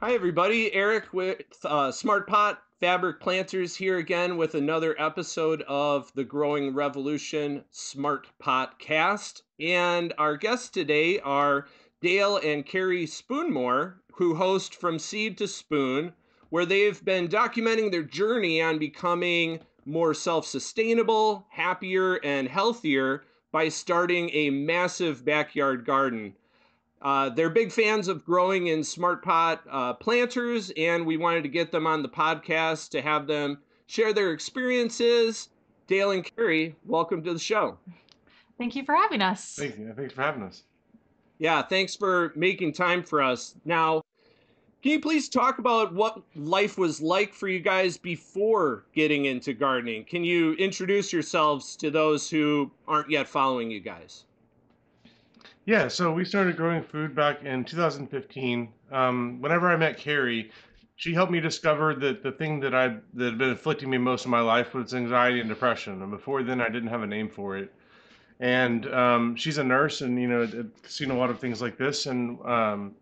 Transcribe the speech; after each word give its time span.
Hi, 0.00 0.14
everybody. 0.14 0.72
Eric 0.72 1.12
with 1.12 1.42
uh, 1.64 1.90
Smart 1.90 2.28
Pot 2.28 2.62
Fabric 2.78 3.18
Planters 3.18 3.74
here 3.74 3.98
again 3.98 4.36
with 4.36 4.54
another 4.54 4.94
episode 4.96 5.62
of 5.62 6.12
the 6.14 6.22
Growing 6.22 6.72
Revolution 6.72 7.64
Smart 7.72 8.28
Pot 8.38 8.78
Cast. 8.78 9.42
And 9.58 10.14
our 10.16 10.36
guests 10.36 10.68
today 10.68 11.18
are 11.18 11.66
Dale 12.00 12.36
and 12.36 12.64
Carrie 12.64 13.06
Spoonemore, 13.08 13.94
who 14.12 14.36
host 14.36 14.72
From 14.72 15.00
Seed 15.00 15.36
to 15.38 15.48
Spoon, 15.48 16.12
where 16.50 16.64
they've 16.64 17.04
been 17.04 17.26
documenting 17.26 17.90
their 17.90 18.04
journey 18.04 18.62
on 18.62 18.78
becoming 18.78 19.58
more 19.84 20.14
self 20.14 20.46
sustainable, 20.46 21.44
happier, 21.50 22.20
and 22.22 22.46
healthier 22.46 23.24
by 23.50 23.68
starting 23.68 24.30
a 24.32 24.50
massive 24.50 25.24
backyard 25.24 25.84
garden. 25.84 26.36
Uh, 27.00 27.30
they're 27.30 27.50
big 27.50 27.70
fans 27.70 28.08
of 28.08 28.24
growing 28.24 28.66
in 28.68 28.82
smart 28.82 29.22
pot 29.22 29.62
uh, 29.70 29.94
planters, 29.94 30.72
and 30.76 31.06
we 31.06 31.16
wanted 31.16 31.42
to 31.42 31.48
get 31.48 31.70
them 31.70 31.86
on 31.86 32.02
the 32.02 32.08
podcast 32.08 32.90
to 32.90 33.00
have 33.00 33.26
them 33.26 33.58
share 33.86 34.12
their 34.12 34.32
experiences. 34.32 35.48
Dale 35.86 36.10
and 36.10 36.24
Carrie, 36.36 36.74
welcome 36.84 37.22
to 37.22 37.32
the 37.32 37.38
show. 37.38 37.78
Thank 38.58 38.74
you 38.74 38.84
for 38.84 38.94
having 38.94 39.22
us. 39.22 39.54
Thank 39.54 39.78
you. 39.78 39.92
Thanks 39.96 40.12
for 40.12 40.22
having 40.22 40.42
us. 40.42 40.64
Yeah, 41.38 41.62
thanks 41.62 41.94
for 41.94 42.32
making 42.34 42.72
time 42.72 43.04
for 43.04 43.22
us. 43.22 43.54
Now, 43.64 44.02
can 44.82 44.92
you 44.92 45.00
please 45.00 45.28
talk 45.28 45.58
about 45.58 45.94
what 45.94 46.22
life 46.34 46.78
was 46.78 47.00
like 47.00 47.32
for 47.32 47.48
you 47.48 47.60
guys 47.60 47.96
before 47.96 48.84
getting 48.92 49.26
into 49.26 49.52
gardening? 49.52 50.04
Can 50.04 50.24
you 50.24 50.54
introduce 50.54 51.12
yourselves 51.12 51.76
to 51.76 51.90
those 51.90 52.28
who 52.28 52.70
aren't 52.86 53.10
yet 53.10 53.28
following 53.28 53.70
you 53.70 53.80
guys? 53.80 54.24
Yeah, 55.68 55.88
so 55.88 56.10
we 56.10 56.24
started 56.24 56.56
growing 56.56 56.82
food 56.82 57.14
back 57.14 57.44
in 57.44 57.62
2015. 57.62 58.72
Um, 58.90 59.36
whenever 59.42 59.68
I 59.68 59.76
met 59.76 59.98
Carrie, 59.98 60.50
she 60.96 61.12
helped 61.12 61.30
me 61.30 61.40
discover 61.40 61.94
that 61.96 62.22
the 62.22 62.32
thing 62.32 62.58
that 62.60 62.74
I 62.74 62.96
that 63.12 63.24
had 63.24 63.36
been 63.36 63.50
afflicting 63.50 63.90
me 63.90 63.98
most 63.98 64.24
of 64.24 64.30
my 64.30 64.40
life 64.40 64.72
was 64.72 64.94
anxiety 64.94 65.40
and 65.40 65.48
depression. 65.50 66.00
And 66.00 66.10
before 66.10 66.42
then, 66.42 66.62
I 66.62 66.70
didn't 66.70 66.88
have 66.88 67.02
a 67.02 67.06
name 67.06 67.28
for 67.28 67.58
it. 67.58 67.70
And 68.40 68.86
um, 68.94 69.36
she's 69.36 69.58
a 69.58 69.62
nurse, 69.62 70.00
and 70.00 70.18
you 70.18 70.26
know, 70.26 70.48
seen 70.86 71.10
a 71.10 71.14
lot 71.14 71.28
of 71.28 71.38
things 71.38 71.60
like 71.60 71.76
this. 71.76 72.06
And 72.06 72.40
um, 72.46 72.94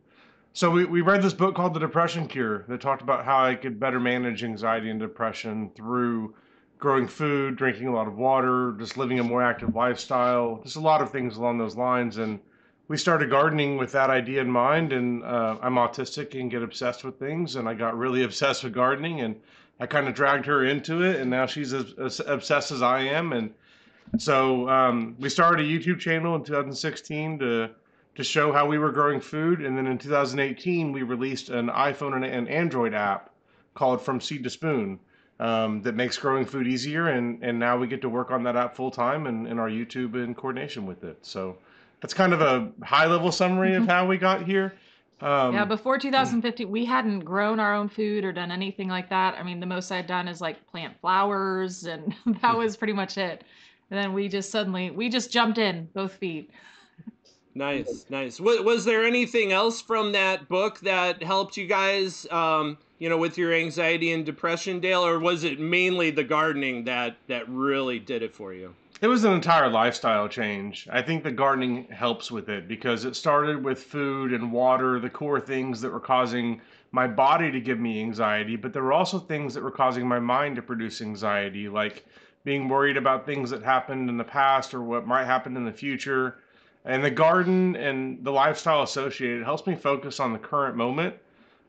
so 0.53 0.69
we, 0.69 0.87
we 0.87 1.03
read 1.03 1.23
this 1.23 1.35
book 1.35 1.55
called 1.55 1.73
The 1.73 1.79
Depression 1.79 2.27
Cure 2.27 2.65
that 2.67 2.81
talked 2.81 3.01
about 3.01 3.25
how 3.25 3.45
I 3.45 3.55
could 3.55 3.79
better 3.79 4.01
manage 4.01 4.43
anxiety 4.43 4.91
and 4.91 4.99
depression 4.99 5.71
through 5.77 6.35
growing 6.81 7.07
food, 7.07 7.55
drinking 7.55 7.87
a 7.87 7.95
lot 7.95 8.09
of 8.09 8.17
water, 8.17 8.75
just 8.77 8.97
living 8.99 9.21
a 9.21 9.23
more 9.23 9.41
active 9.41 9.77
lifestyle, 9.77 10.61
just 10.65 10.75
a 10.75 10.81
lot 10.81 11.01
of 11.01 11.13
things 11.13 11.37
along 11.37 11.59
those 11.59 11.77
lines. 11.77 12.17
And 12.17 12.41
we 12.89 12.97
started 12.97 13.31
gardening 13.31 13.77
with 13.77 13.93
that 13.93 14.11
idea 14.11 14.41
in 14.41 14.51
mind. 14.51 14.93
And 14.93 15.25
uh, 15.25 15.57
I'm 15.61 15.75
autistic 15.75 16.39
and 16.39 16.51
get 16.51 16.63
obsessed 16.63 17.05
with 17.05 17.19
things. 17.19 17.57
And 17.57 17.69
I 17.69 17.75
got 17.75 17.97
really 17.97 18.23
obsessed 18.23 18.65
with 18.65 18.73
gardening 18.73 19.21
and 19.21 19.37
I 19.79 19.87
kind 19.87 20.09
of 20.09 20.15
dragged 20.15 20.47
her 20.47 20.65
into 20.65 21.03
it. 21.03 21.21
And 21.21 21.31
now 21.31 21.47
she's 21.47 21.73
as, 21.73 21.93
as 21.99 22.21
obsessed 22.21 22.71
as 22.73 22.83
I 22.83 23.01
am. 23.01 23.33
And 23.33 23.53
so 24.19 24.69
um, 24.69 25.17
we 25.19 25.29
started 25.29 25.67
a 25.67 25.69
YouTube 25.69 25.99
channel 25.99 26.35
in 26.37 26.45
2016 26.45 27.39
to 27.41 27.71
to 28.17 28.25
show 28.25 28.51
how 28.51 28.67
we 28.67 28.79
were 28.79 28.91
growing 28.91 29.21
food. 29.21 29.61
And 29.61 29.77
then 29.77 29.87
in 29.87 29.99
2018, 29.99 30.91
we 30.91 31.03
released 31.03 31.51
an 31.51 31.69
iPhone 31.69 32.15
and 32.15 32.25
an 32.25 32.49
Android 32.49 32.95
app 32.95 33.31
called 33.75 34.01
From 34.01 34.23
Seed 34.23 34.43
to 34.45 34.49
Spoon 34.49 34.99
um, 35.39 35.83
that 35.83 35.95
makes 35.95 36.17
growing 36.17 36.47
food 36.47 36.67
easier. 36.67 37.09
And, 37.09 37.43
and 37.43 37.59
now 37.59 37.77
we 37.77 37.87
get 37.87 38.01
to 38.01 38.09
work 38.09 38.31
on 38.31 38.43
that 38.45 38.57
app 38.57 38.75
full 38.75 38.91
time 38.91 39.27
and, 39.27 39.47
and 39.47 39.61
our 39.61 39.69
YouTube 39.69 40.15
in 40.15 40.35
coordination 40.35 40.87
with 40.87 41.05
it. 41.05 41.19
So 41.27 41.59
that's 42.01 42.15
kind 42.15 42.33
of 42.33 42.41
a 42.41 42.71
high 42.85 43.07
level 43.07 43.33
summary 43.33 43.75
of 43.75 43.87
how 43.87 44.07
we 44.07 44.19
got 44.19 44.43
here. 44.43 44.75
Um, 45.21 45.55
yeah, 45.55 45.65
before 45.65 45.99
2015, 45.99 46.71
we 46.71 46.85
hadn't 46.85 47.21
grown 47.21 47.59
our 47.59 47.75
own 47.75 47.89
food 47.89 48.25
or 48.25 48.33
done 48.33 48.51
anything 48.51 48.89
like 48.89 49.09
that. 49.09 49.35
I 49.35 49.43
mean, 49.43 49.61
the 49.61 49.67
most 49.67 49.91
I'd 49.91 50.07
done 50.07 50.29
is 50.29 50.43
like 50.43 50.67
plant 50.67 50.95
flowers, 51.01 51.85
and 51.85 52.15
that 52.43 52.57
was 52.57 52.77
pretty 52.77 52.93
much 52.93 53.17
it. 53.17 53.45
And 53.91 53.99
then 53.99 54.13
we 54.13 54.29
just 54.29 54.51
suddenly 54.51 54.91
we 54.91 55.09
just 55.09 55.33
jumped 55.33 55.59
in 55.59 55.89
both 55.95 56.13
feet. 56.15 56.51
Nice, 57.55 58.05
nice. 58.11 58.39
Was, 58.39 58.61
was 58.61 58.85
there 58.85 59.05
anything 59.05 59.53
else 59.53 59.81
from 59.81 60.13
that 60.13 60.47
book 60.47 60.79
that 60.81 61.23
helped 61.23 61.57
you 61.57 61.67
guys, 61.67 62.27
um, 62.31 62.77
you 62.99 63.09
know, 63.09 63.17
with 63.17 63.39
your 63.39 63.55
anxiety 63.55 64.13
and 64.13 64.27
depression, 64.27 64.79
Dale, 64.79 65.07
or 65.07 65.19
was 65.19 65.43
it 65.43 65.59
mainly 65.59 66.11
the 66.11 66.25
gardening 66.25 66.85
that 66.85 67.17
that 67.29 67.49
really 67.49 67.99
did 67.99 68.23
it 68.23 68.35
for 68.35 68.53
you? 68.53 68.75
It 69.03 69.09
was 69.09 69.25
an 69.25 69.35
entire 69.35 69.69
lifestyle 69.69 70.27
change. 70.27 70.89
I 70.91 71.03
think 71.03 71.23
the 71.23 71.31
gardening 71.31 71.87
helps 71.91 72.31
with 72.31 72.49
it 72.49 72.67
because 72.67 73.05
it 73.05 73.15
started 73.15 73.63
with 73.63 73.83
food 73.83 74.33
and 74.33 74.51
water, 74.51 74.99
the 74.99 75.11
core 75.11 75.39
things 75.39 75.83
that 75.83 75.93
were 75.93 76.01
causing 76.01 76.63
my 76.93 77.07
body 77.07 77.51
to 77.51 77.61
give 77.61 77.79
me 77.79 78.01
anxiety, 78.01 78.57
but 78.57 78.73
there 78.73 78.83
were 78.83 78.95
also 78.95 79.19
things 79.19 79.53
that 79.53 79.63
were 79.63 79.71
causing 79.71 80.09
my 80.09 80.19
mind 80.19 80.57
to 80.57 80.63
produce 80.63 81.03
anxiety, 81.03 81.69
like 81.69 82.07
being 82.43 82.71
worried 82.71 82.97
about 82.97 83.27
things 83.27 83.51
that 83.51 83.63
happened 83.63 84.09
in 84.09 84.17
the 84.17 84.25
past 84.25 84.73
or 84.73 84.81
what 84.81 85.07
might 85.07 85.27
happen 85.27 85.59
in 85.59 85.67
the 85.67 85.73
future. 85.73 86.39
And 86.87 87.05
the 87.05 87.11
garden 87.11 87.77
and 87.77 88.25
the 88.25 88.33
lifestyle 88.33 88.83
associated 88.83 89.45
helps 89.45 89.67
me 89.67 89.75
focus 89.75 90.21
on 90.21 90.33
the 90.33 90.39
current 90.39 90.75
moment 90.75 91.17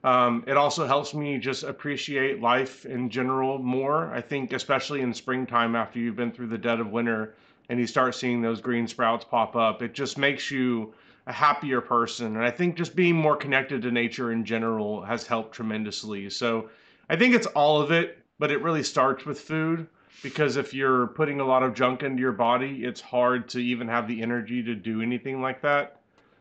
um, 0.03 0.43
it 0.47 0.57
also 0.57 0.85
helps 0.85 1.13
me 1.13 1.37
just 1.37 1.63
appreciate 1.63 2.41
life 2.41 2.85
in 2.85 3.09
general 3.09 3.57
more. 3.57 4.13
I 4.13 4.21
think, 4.21 4.53
especially 4.53 5.01
in 5.01 5.13
springtime, 5.13 5.75
after 5.75 5.99
you've 5.99 6.15
been 6.15 6.31
through 6.31 6.47
the 6.47 6.57
dead 6.57 6.79
of 6.79 6.91
winter 6.91 7.35
and 7.69 7.79
you 7.79 7.87
start 7.87 8.15
seeing 8.15 8.41
those 8.41 8.61
green 8.61 8.87
sprouts 8.87 9.25
pop 9.25 9.55
up, 9.55 9.81
it 9.81 9.93
just 9.93 10.17
makes 10.17 10.51
you 10.51 10.93
a 11.25 11.33
happier 11.33 11.81
person. 11.81 12.37
And 12.37 12.45
I 12.45 12.51
think 12.51 12.75
just 12.75 12.95
being 12.95 13.15
more 13.15 13.35
connected 13.35 13.81
to 13.81 13.91
nature 13.91 14.31
in 14.31 14.45
general 14.45 15.01
has 15.01 15.27
helped 15.27 15.53
tremendously. 15.53 16.29
So 16.29 16.69
I 17.09 17.15
think 17.15 17.35
it's 17.35 17.47
all 17.47 17.81
of 17.81 17.91
it, 17.91 18.19
but 18.39 18.51
it 18.51 18.61
really 18.61 18.83
starts 18.83 19.25
with 19.25 19.41
food 19.41 19.87
because 20.23 20.55
if 20.57 20.73
you're 20.73 21.07
putting 21.07 21.39
a 21.39 21.45
lot 21.45 21.63
of 21.63 21.73
junk 21.73 22.03
into 22.03 22.21
your 22.21 22.31
body, 22.31 22.85
it's 22.85 23.01
hard 23.01 23.49
to 23.49 23.59
even 23.59 23.87
have 23.87 24.07
the 24.07 24.21
energy 24.21 24.63
to 24.63 24.73
do 24.73 25.01
anything 25.01 25.41
like 25.41 25.61
that. 25.61 25.99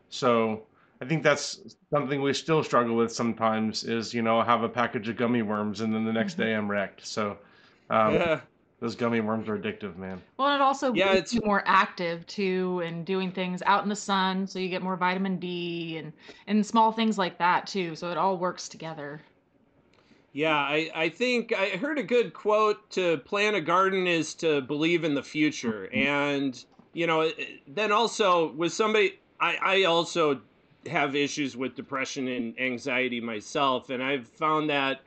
So 0.09 0.63
I 0.99 1.05
think 1.05 1.23
that's 1.23 1.77
something 1.91 2.21
we 2.21 2.33
still 2.33 2.63
struggle 2.63 2.95
with 2.95 3.11
sometimes 3.11 3.83
is, 3.83 4.13
you 4.13 4.21
know, 4.21 4.41
have 4.41 4.63
a 4.63 4.69
package 4.69 5.09
of 5.09 5.17
gummy 5.17 5.43
worms 5.43 5.81
and 5.81 5.93
then 5.93 6.05
the 6.05 6.13
next 6.13 6.35
day 6.35 6.53
I'm 6.53 6.69
wrecked. 6.69 7.05
So, 7.05 7.37
um, 7.89 8.15
yeah. 8.15 8.41
those 8.79 8.95
gummy 8.95 9.19
worms 9.19 9.47
are 9.47 9.57
addictive, 9.57 9.95
man. 9.97 10.21
Well, 10.37 10.55
it 10.55 10.61
also 10.61 10.93
yeah, 10.93 11.13
makes 11.13 11.33
you 11.33 11.41
more 11.45 11.63
active 11.65 12.25
too 12.25 12.81
and 12.83 13.05
doing 13.05 13.31
things 13.31 13.61
out 13.67 13.83
in 13.83 13.89
the 13.89 13.95
sun 13.95 14.47
so 14.47 14.57
you 14.57 14.69
get 14.69 14.81
more 14.81 14.95
vitamin 14.95 15.37
D 15.37 15.97
and, 15.97 16.13
and 16.47 16.65
small 16.65 16.91
things 16.91 17.17
like 17.17 17.37
that 17.37 17.67
too. 17.67 17.95
So 17.95 18.09
it 18.09 18.17
all 18.17 18.37
works 18.37 18.67
together. 18.67 19.21
Yeah, 20.33 20.55
I, 20.55 20.91
I 20.93 21.09
think 21.09 21.53
I 21.53 21.69
heard 21.69 21.97
a 21.97 22.03
good 22.03 22.33
quote 22.33 22.89
to 22.91 23.17
plant 23.19 23.55
a 23.55 23.61
garden 23.61 24.07
is 24.07 24.33
to 24.35 24.61
believe 24.61 25.03
in 25.03 25.15
the 25.15 25.23
future. 25.23 25.89
And, 25.93 26.63
you 26.93 27.07
know, 27.07 27.31
then 27.67 27.91
also 27.91 28.51
with 28.53 28.73
somebody, 28.73 29.19
I, 29.39 29.57
I 29.61 29.83
also 29.83 30.41
have 30.85 31.15
issues 31.15 31.57
with 31.57 31.75
depression 31.75 32.27
and 32.27 32.59
anxiety 32.59 33.19
myself, 33.19 33.89
and 33.89 34.01
I've 34.01 34.27
found 34.27 34.69
that 34.69 35.01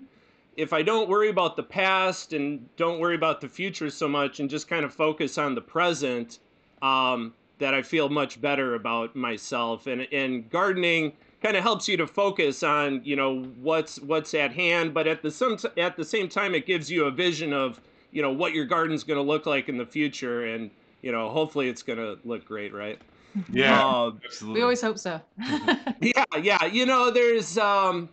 if 0.57 0.73
I 0.73 0.83
don't 0.83 1.09
worry 1.09 1.29
about 1.29 1.57
the 1.57 1.63
past 1.63 2.33
and 2.33 2.69
don't 2.77 2.99
worry 2.99 3.15
about 3.15 3.41
the 3.41 3.49
future 3.49 3.89
so 3.89 4.09
much 4.09 4.41
and 4.41 4.51
just 4.51 4.69
kind 4.69 4.85
of 4.85 4.93
focus 4.93 5.39
on 5.39 5.55
the 5.55 5.61
present, 5.61 6.39
um, 6.83 7.33
that 7.61 7.75
I 7.75 7.83
feel 7.83 8.09
much 8.09 8.41
better 8.41 8.75
about 8.75 9.15
myself. 9.15 9.87
And 9.87 10.09
and 10.13 10.51
gardening 10.51 11.13
kind 11.43 11.57
of 11.57 11.63
helps 11.63 11.89
you 11.89 11.97
to 11.99 12.07
focus 12.07 12.63
on 12.63 13.03
you 13.05 13.15
know 13.15 13.43
what's 13.61 14.01
what's 14.01 14.35
at 14.35 14.53
hand, 14.53 14.93
but 14.93 15.07
at 15.07 15.23
the 15.23 15.31
some 15.31 15.57
at 15.77 15.97
the 15.97 16.05
same 16.05 16.29
time 16.29 16.55
it 16.55 16.67
gives 16.67 16.91
you 16.91 17.05
a 17.05 17.11
vision 17.11 17.53
of 17.53 17.81
you 18.11 18.23
know 18.23 18.33
what 18.33 18.53
your 18.53 18.65
garden's 18.65 19.05
going 19.05 19.19
to 19.19 19.23
look 19.23 19.47
like 19.47 19.69
in 19.69 19.77
the 19.77 19.87
future, 19.87 20.47
and 20.47 20.71
you 21.03 21.13
know 21.13 21.31
hopefully 21.31 21.69
it's 21.69 21.83
going 21.83 21.99
to 21.99 22.19
look 22.25 22.45
great, 22.45 22.75
right? 22.75 23.01
Yeah, 23.53 23.87
uh, 23.87 24.13
absolutely. 24.25 24.61
We 24.61 24.63
always 24.63 24.83
hope 24.83 24.99
so. 24.99 25.21
yeah, 26.01 26.25
yeah. 26.41 26.65
You 26.65 26.87
know, 26.87 27.11
there's 27.11 27.57
um, 27.59 28.09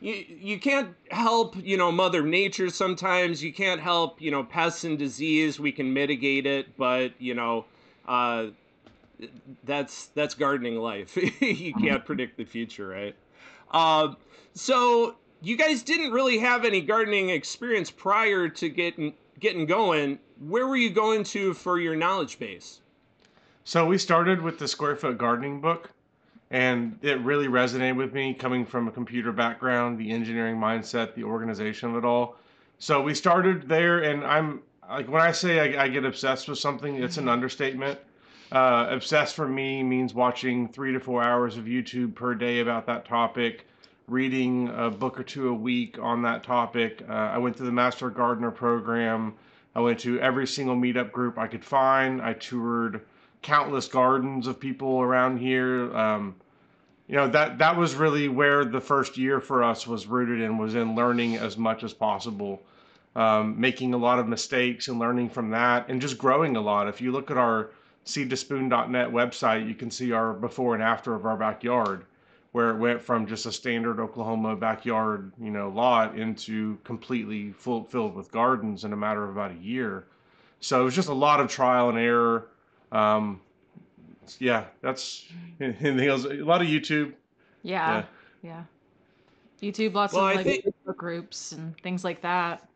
you 0.00 0.24
you 0.28 0.58
can't 0.58 0.94
help 1.10 1.56
you 1.56 1.76
know 1.76 1.92
Mother 1.92 2.22
Nature. 2.22 2.70
Sometimes 2.70 3.42
you 3.42 3.52
can't 3.52 3.80
help 3.80 4.20
you 4.20 4.30
know 4.30 4.44
pests 4.44 4.84
and 4.84 4.98
disease. 4.98 5.58
We 5.58 5.72
can 5.72 5.92
mitigate 5.92 6.46
it, 6.46 6.76
but 6.76 7.12
you 7.18 7.34
know, 7.34 7.64
uh, 8.06 8.46
that's 9.64 10.06
that's 10.08 10.34
gardening 10.34 10.76
life. 10.76 11.16
you 11.40 11.74
can't 11.74 12.04
predict 12.04 12.36
the 12.36 12.44
future, 12.44 12.88
right? 12.88 13.16
Uh, 13.70 14.14
so 14.54 15.16
you 15.40 15.56
guys 15.56 15.82
didn't 15.82 16.12
really 16.12 16.38
have 16.38 16.64
any 16.64 16.80
gardening 16.80 17.30
experience 17.30 17.90
prior 17.90 18.48
to 18.48 18.68
getting 18.68 19.14
getting 19.40 19.66
going. 19.66 20.18
Where 20.40 20.66
were 20.66 20.76
you 20.76 20.90
going 20.90 21.24
to 21.24 21.54
for 21.54 21.78
your 21.78 21.96
knowledge 21.96 22.38
base? 22.38 22.80
So 23.64 23.86
we 23.86 23.96
started 23.96 24.42
with 24.42 24.58
the 24.58 24.66
square 24.66 24.96
foot 24.96 25.18
gardening 25.18 25.60
book, 25.60 25.90
and 26.50 26.98
it 27.00 27.20
really 27.20 27.46
resonated 27.46 27.96
with 27.96 28.12
me 28.12 28.34
coming 28.34 28.66
from 28.66 28.88
a 28.88 28.90
computer 28.90 29.30
background, 29.30 29.98
the 29.98 30.10
engineering 30.10 30.56
mindset, 30.56 31.14
the 31.14 31.24
organization 31.24 31.90
of 31.90 31.96
it 31.96 32.04
all. 32.04 32.36
So 32.78 33.00
we 33.00 33.14
started 33.14 33.68
there, 33.68 34.00
and 34.00 34.24
I'm 34.24 34.62
like 34.90 35.08
when 35.08 35.22
I 35.22 35.30
say 35.32 35.76
I, 35.76 35.84
I 35.84 35.88
get 35.88 36.04
obsessed 36.04 36.48
with 36.48 36.58
something, 36.58 36.96
it's 36.96 37.18
an 37.18 37.28
understatement. 37.28 38.00
Uh, 38.50 38.88
obsessed 38.90 39.34
for 39.36 39.48
me 39.48 39.82
means 39.82 40.12
watching 40.12 40.68
three 40.68 40.92
to 40.92 41.00
four 41.00 41.22
hours 41.22 41.56
of 41.56 41.64
YouTube 41.64 42.14
per 42.14 42.34
day 42.34 42.60
about 42.60 42.84
that 42.86 43.04
topic. 43.06 43.64
reading 44.08 44.68
a 44.76 44.90
book 44.90 45.18
or 45.18 45.22
two 45.22 45.48
a 45.48 45.54
week 45.54 45.98
on 46.00 46.22
that 46.22 46.42
topic. 46.42 47.02
Uh, 47.08 47.12
I 47.12 47.38
went 47.38 47.56
through 47.56 47.66
the 47.66 47.72
Master 47.72 48.10
Gardener 48.10 48.50
program. 48.50 49.34
I 49.74 49.80
went 49.80 50.00
to 50.00 50.20
every 50.20 50.46
single 50.46 50.76
meetup 50.76 51.12
group 51.12 51.38
I 51.38 51.46
could 51.46 51.64
find. 51.64 52.20
I 52.20 52.34
toured 52.34 53.00
countless 53.42 53.88
gardens 53.88 54.46
of 54.46 54.58
people 54.58 55.00
around 55.00 55.38
here. 55.38 55.94
Um, 55.96 56.36
you 57.08 57.16
know 57.16 57.28
that 57.28 57.58
that 57.58 57.76
was 57.76 57.94
really 57.94 58.28
where 58.28 58.64
the 58.64 58.80
first 58.80 59.18
year 59.18 59.40
for 59.40 59.62
us 59.62 59.86
was 59.86 60.06
rooted 60.06 60.40
in 60.40 60.56
was 60.56 60.74
in 60.74 60.94
learning 60.94 61.36
as 61.36 61.56
much 61.58 61.82
as 61.82 61.92
possible. 61.92 62.62
Um, 63.14 63.60
making 63.60 63.92
a 63.92 63.98
lot 63.98 64.18
of 64.18 64.26
mistakes 64.26 64.88
and 64.88 64.98
learning 64.98 65.28
from 65.28 65.50
that 65.50 65.90
and 65.90 66.00
just 66.00 66.16
growing 66.16 66.56
a 66.56 66.62
lot. 66.62 66.88
If 66.88 67.02
you 67.02 67.12
look 67.12 67.30
at 67.30 67.36
our 67.36 67.68
seed2spoon.net 68.06 69.10
website 69.10 69.68
you 69.68 69.74
can 69.74 69.90
see 69.90 70.12
our 70.12 70.32
before 70.32 70.74
and 70.74 70.82
after 70.82 71.14
of 71.14 71.26
our 71.26 71.36
backyard 71.36 72.06
where 72.52 72.70
it 72.70 72.78
went 72.78 73.00
from 73.00 73.26
just 73.26 73.46
a 73.46 73.52
standard 73.52 74.00
oklahoma 74.00 74.56
backyard 74.56 75.30
you 75.40 75.50
know 75.50 75.68
lot 75.68 76.18
into 76.18 76.78
completely 76.82 77.52
full, 77.52 77.84
filled 77.84 78.14
with 78.14 78.32
gardens 78.32 78.84
in 78.84 78.92
a 78.92 78.96
matter 78.96 79.22
of 79.22 79.30
about 79.30 79.50
a 79.50 79.62
year. 79.62 80.06
So 80.60 80.80
it 80.80 80.84
was 80.84 80.94
just 80.94 81.08
a 81.08 81.14
lot 81.14 81.38
of 81.38 81.48
trial 81.48 81.90
and 81.90 81.98
error 81.98 82.48
um, 82.92 83.40
yeah, 84.38 84.64
that's 84.80 85.26
anything 85.60 86.00
else. 86.00 86.24
A 86.24 86.34
lot 86.34 86.62
of 86.62 86.68
YouTube. 86.68 87.14
Yeah, 87.62 88.04
yeah. 88.42 88.64
yeah. 89.62 89.70
YouTube, 89.70 89.94
lots 89.94 90.12
well, 90.12 90.28
of 90.28 90.36
like 90.36 90.44
think, 90.44 90.66
groups 90.96 91.52
and 91.52 91.76
things 91.80 92.04
like 92.04 92.20
that. 92.22 92.68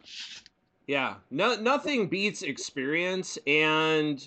Yeah, 0.86 1.14
no, 1.30 1.56
nothing 1.56 2.08
beats 2.08 2.42
experience, 2.42 3.38
and 3.46 4.26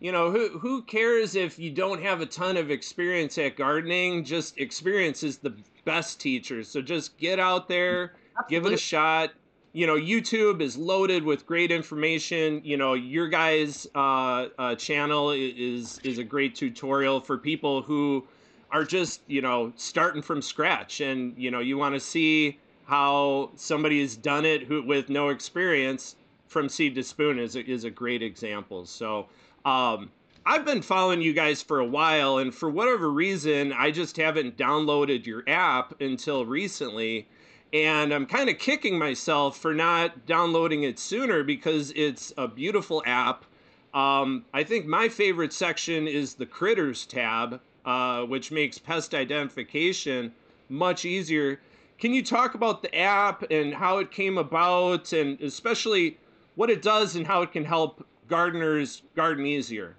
you 0.00 0.12
know 0.12 0.30
who 0.30 0.58
who 0.58 0.82
cares 0.82 1.34
if 1.34 1.58
you 1.58 1.70
don't 1.70 2.02
have 2.02 2.20
a 2.20 2.26
ton 2.26 2.58
of 2.58 2.70
experience 2.70 3.38
at 3.38 3.56
gardening? 3.56 4.22
Just 4.22 4.58
experience 4.58 5.22
is 5.22 5.38
the 5.38 5.54
best 5.86 6.20
teacher. 6.20 6.62
So 6.62 6.82
just 6.82 7.16
get 7.16 7.38
out 7.40 7.68
there, 7.68 8.12
Absolutely. 8.38 8.50
give 8.50 8.72
it 8.72 8.74
a 8.74 8.78
shot 8.78 9.30
you 9.74 9.88
know 9.88 9.96
youtube 9.96 10.62
is 10.62 10.78
loaded 10.78 11.24
with 11.24 11.44
great 11.46 11.70
information. 11.70 12.62
You 12.64 12.78
know 12.78 12.94
your 12.94 13.28
guys 13.28 13.86
uh, 13.94 14.46
uh, 14.56 14.74
channel 14.76 15.32
is 15.32 15.98
is 16.04 16.18
a 16.18 16.24
great 16.24 16.54
tutorial 16.54 17.20
for 17.20 17.36
people 17.36 17.82
who 17.82 18.24
are 18.70 18.84
just 18.84 19.20
you 19.26 19.42
know 19.42 19.72
starting 19.76 20.22
from 20.22 20.40
scratch. 20.40 21.00
And 21.02 21.34
you 21.36 21.50
know 21.50 21.60
you 21.60 21.76
want 21.76 21.94
to 21.94 22.00
see 22.00 22.58
how 22.86 23.50
somebody 23.56 24.00
has 24.00 24.16
done 24.16 24.44
it 24.44 24.62
who, 24.62 24.82
with 24.82 25.08
no 25.08 25.30
experience 25.30 26.16
from 26.46 26.68
seed 26.68 26.94
to 26.94 27.02
spoon 27.02 27.38
is 27.38 27.56
a, 27.56 27.68
is 27.68 27.84
a 27.84 27.90
great 27.90 28.22
example. 28.22 28.86
So 28.86 29.26
um, 29.64 30.10
I've 30.46 30.64
been 30.64 30.82
following 30.82 31.20
you 31.20 31.32
guys 31.32 31.62
for 31.62 31.80
a 31.80 31.84
while, 31.84 32.38
and 32.38 32.54
for 32.54 32.68
whatever 32.70 33.10
reason, 33.10 33.72
I 33.72 33.90
just 33.90 34.16
haven't 34.18 34.56
downloaded 34.56 35.26
your 35.26 35.42
app 35.48 36.00
until 36.00 36.44
recently 36.44 37.26
and 37.74 38.14
I'm 38.14 38.24
kind 38.24 38.48
of 38.48 38.58
kicking 38.58 38.96
myself 38.96 39.58
for 39.58 39.74
not 39.74 40.26
downloading 40.26 40.84
it 40.84 40.96
sooner 40.96 41.42
because 41.42 41.92
it's 41.96 42.32
a 42.38 42.46
beautiful 42.46 43.02
app. 43.04 43.44
Um, 43.92 44.44
I 44.54 44.62
think 44.62 44.86
my 44.86 45.08
favorite 45.08 45.52
section 45.52 46.06
is 46.06 46.34
the 46.34 46.46
critters 46.46 47.04
tab, 47.04 47.60
uh, 47.84 48.22
which 48.22 48.52
makes 48.52 48.78
pest 48.78 49.12
identification 49.12 50.32
much 50.68 51.04
easier. 51.04 51.60
Can 51.98 52.14
you 52.14 52.24
talk 52.24 52.54
about 52.54 52.80
the 52.80 52.96
app 52.96 53.44
and 53.50 53.74
how 53.74 53.98
it 53.98 54.12
came 54.12 54.38
about, 54.38 55.12
and 55.12 55.40
especially 55.40 56.16
what 56.54 56.70
it 56.70 56.80
does 56.80 57.16
and 57.16 57.26
how 57.26 57.42
it 57.42 57.50
can 57.50 57.64
help 57.64 58.06
gardeners 58.28 59.02
garden 59.16 59.46
easier? 59.46 59.96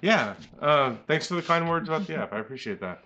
Yeah, 0.00 0.34
uh, 0.60 0.94
thanks 1.06 1.26
for 1.26 1.34
the 1.34 1.42
kind 1.42 1.68
words 1.68 1.88
about 1.88 2.06
the 2.06 2.16
app. 2.16 2.32
I 2.32 2.38
appreciate 2.38 2.80
that. 2.80 3.04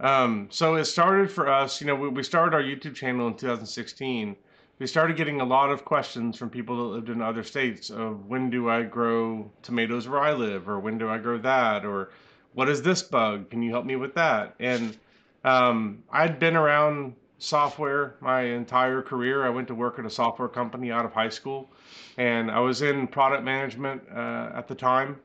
Um, 0.00 0.48
so 0.50 0.74
it 0.74 0.84
started 0.86 1.30
for 1.30 1.48
us, 1.48 1.80
you 1.80 1.86
know, 1.86 1.94
we, 1.94 2.08
we 2.08 2.22
started 2.22 2.54
our 2.54 2.62
YouTube 2.62 2.94
channel 2.94 3.28
in 3.28 3.34
2016. 3.34 4.36
We 4.80 4.86
started 4.88 5.16
getting 5.16 5.40
a 5.40 5.44
lot 5.44 5.70
of 5.70 5.84
questions 5.84 6.36
from 6.36 6.50
people 6.50 6.76
that 6.76 6.94
lived 6.94 7.08
in 7.08 7.22
other 7.22 7.44
states 7.44 7.90
of 7.90 8.26
when 8.26 8.50
do 8.50 8.68
I 8.68 8.82
grow 8.82 9.50
tomatoes 9.62 10.08
where 10.08 10.20
I 10.20 10.32
live, 10.32 10.68
or 10.68 10.80
when 10.80 10.98
do 10.98 11.08
I 11.08 11.18
grow 11.18 11.38
that, 11.38 11.84
or 11.84 12.10
what 12.54 12.68
is 12.68 12.82
this 12.82 13.02
bug? 13.02 13.50
Can 13.50 13.62
you 13.62 13.70
help 13.70 13.84
me 13.84 13.94
with 13.94 14.14
that? 14.14 14.56
And 14.58 14.96
um, 15.44 16.02
I'd 16.10 16.40
been 16.40 16.56
around 16.56 17.14
software 17.38 18.16
my 18.20 18.42
entire 18.42 19.00
career. 19.00 19.46
I 19.46 19.50
went 19.50 19.68
to 19.68 19.74
work 19.76 20.00
at 20.00 20.06
a 20.06 20.10
software 20.10 20.48
company 20.48 20.90
out 20.90 21.04
of 21.04 21.12
high 21.12 21.28
school, 21.28 21.70
and 22.16 22.50
I 22.50 22.58
was 22.58 22.82
in 22.82 23.06
product 23.06 23.44
management 23.44 24.02
uh, 24.12 24.50
at 24.54 24.66
the 24.66 24.74
time 24.74 25.20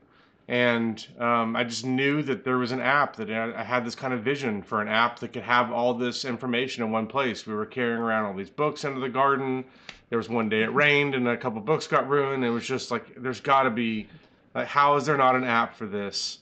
and 0.50 1.06
um, 1.20 1.54
I 1.54 1.62
just 1.62 1.86
knew 1.86 2.24
that 2.24 2.42
there 2.42 2.58
was 2.58 2.72
an 2.72 2.80
app 2.80 3.14
that 3.14 3.30
I 3.30 3.62
had 3.62 3.86
this 3.86 3.94
kind 3.94 4.12
of 4.12 4.24
vision 4.24 4.62
for 4.62 4.82
an 4.82 4.88
app 4.88 5.20
that 5.20 5.32
could 5.32 5.44
have 5.44 5.70
all 5.70 5.94
this 5.94 6.24
information 6.24 6.82
in 6.82 6.90
one 6.90 7.06
place. 7.06 7.46
We 7.46 7.54
were 7.54 7.64
carrying 7.64 8.00
around 8.00 8.24
all 8.24 8.34
these 8.34 8.50
books 8.50 8.82
into 8.82 8.98
the 8.98 9.08
garden. 9.08 9.64
There 10.08 10.18
was 10.18 10.28
one 10.28 10.48
day 10.48 10.64
it 10.64 10.74
rained 10.74 11.14
and 11.14 11.28
a 11.28 11.36
couple 11.36 11.60
books 11.60 11.86
got 11.86 12.08
ruined. 12.08 12.44
It 12.44 12.50
was 12.50 12.66
just 12.66 12.90
like 12.90 13.14
there's 13.16 13.38
got 13.38 13.62
to 13.62 13.70
be 13.70 14.08
like 14.52 14.66
how 14.66 14.96
is 14.96 15.06
there 15.06 15.16
not 15.16 15.36
an 15.36 15.44
app 15.44 15.76
for 15.76 15.86
this? 15.86 16.38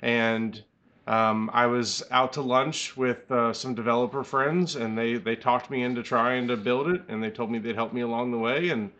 And 0.00 0.62
um, 1.06 1.50
I 1.52 1.66
was 1.66 2.02
out 2.10 2.32
to 2.34 2.40
lunch 2.40 2.96
with 2.96 3.30
uh, 3.30 3.52
some 3.52 3.74
developer 3.74 4.24
friends, 4.24 4.76
and 4.76 4.96
they 4.96 5.18
they 5.18 5.36
talked 5.36 5.68
me 5.70 5.82
into 5.82 6.02
trying 6.02 6.48
to 6.48 6.56
build 6.56 6.88
it, 6.88 7.02
and 7.08 7.22
they 7.22 7.30
told 7.30 7.50
me 7.50 7.58
they'd 7.58 7.74
help 7.74 7.92
me 7.92 8.00
along 8.00 8.30
the 8.30 8.38
way, 8.38 8.70
and 8.70 8.90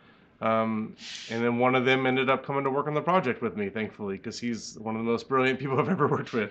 um, 0.40 0.96
and 1.31 1.44
then 1.44 1.58
one 1.58 1.75
of 1.75 1.84
them 1.84 2.06
ended 2.06 2.31
up 2.31 2.44
coming 2.44 2.64
to 2.64 2.70
work 2.70 2.87
on 2.87 2.94
the 2.94 3.02
project 3.02 3.42
with 3.42 3.56
me, 3.56 3.69
thankfully, 3.69 4.16
because 4.16 4.38
he's 4.38 4.78
one 4.78 4.96
of 4.96 5.04
the 5.04 5.10
most 5.10 5.28
brilliant 5.28 5.58
people 5.58 5.78
I've 5.81 5.88
ever 5.88 6.06
worked 6.06 6.32
with. 6.32 6.50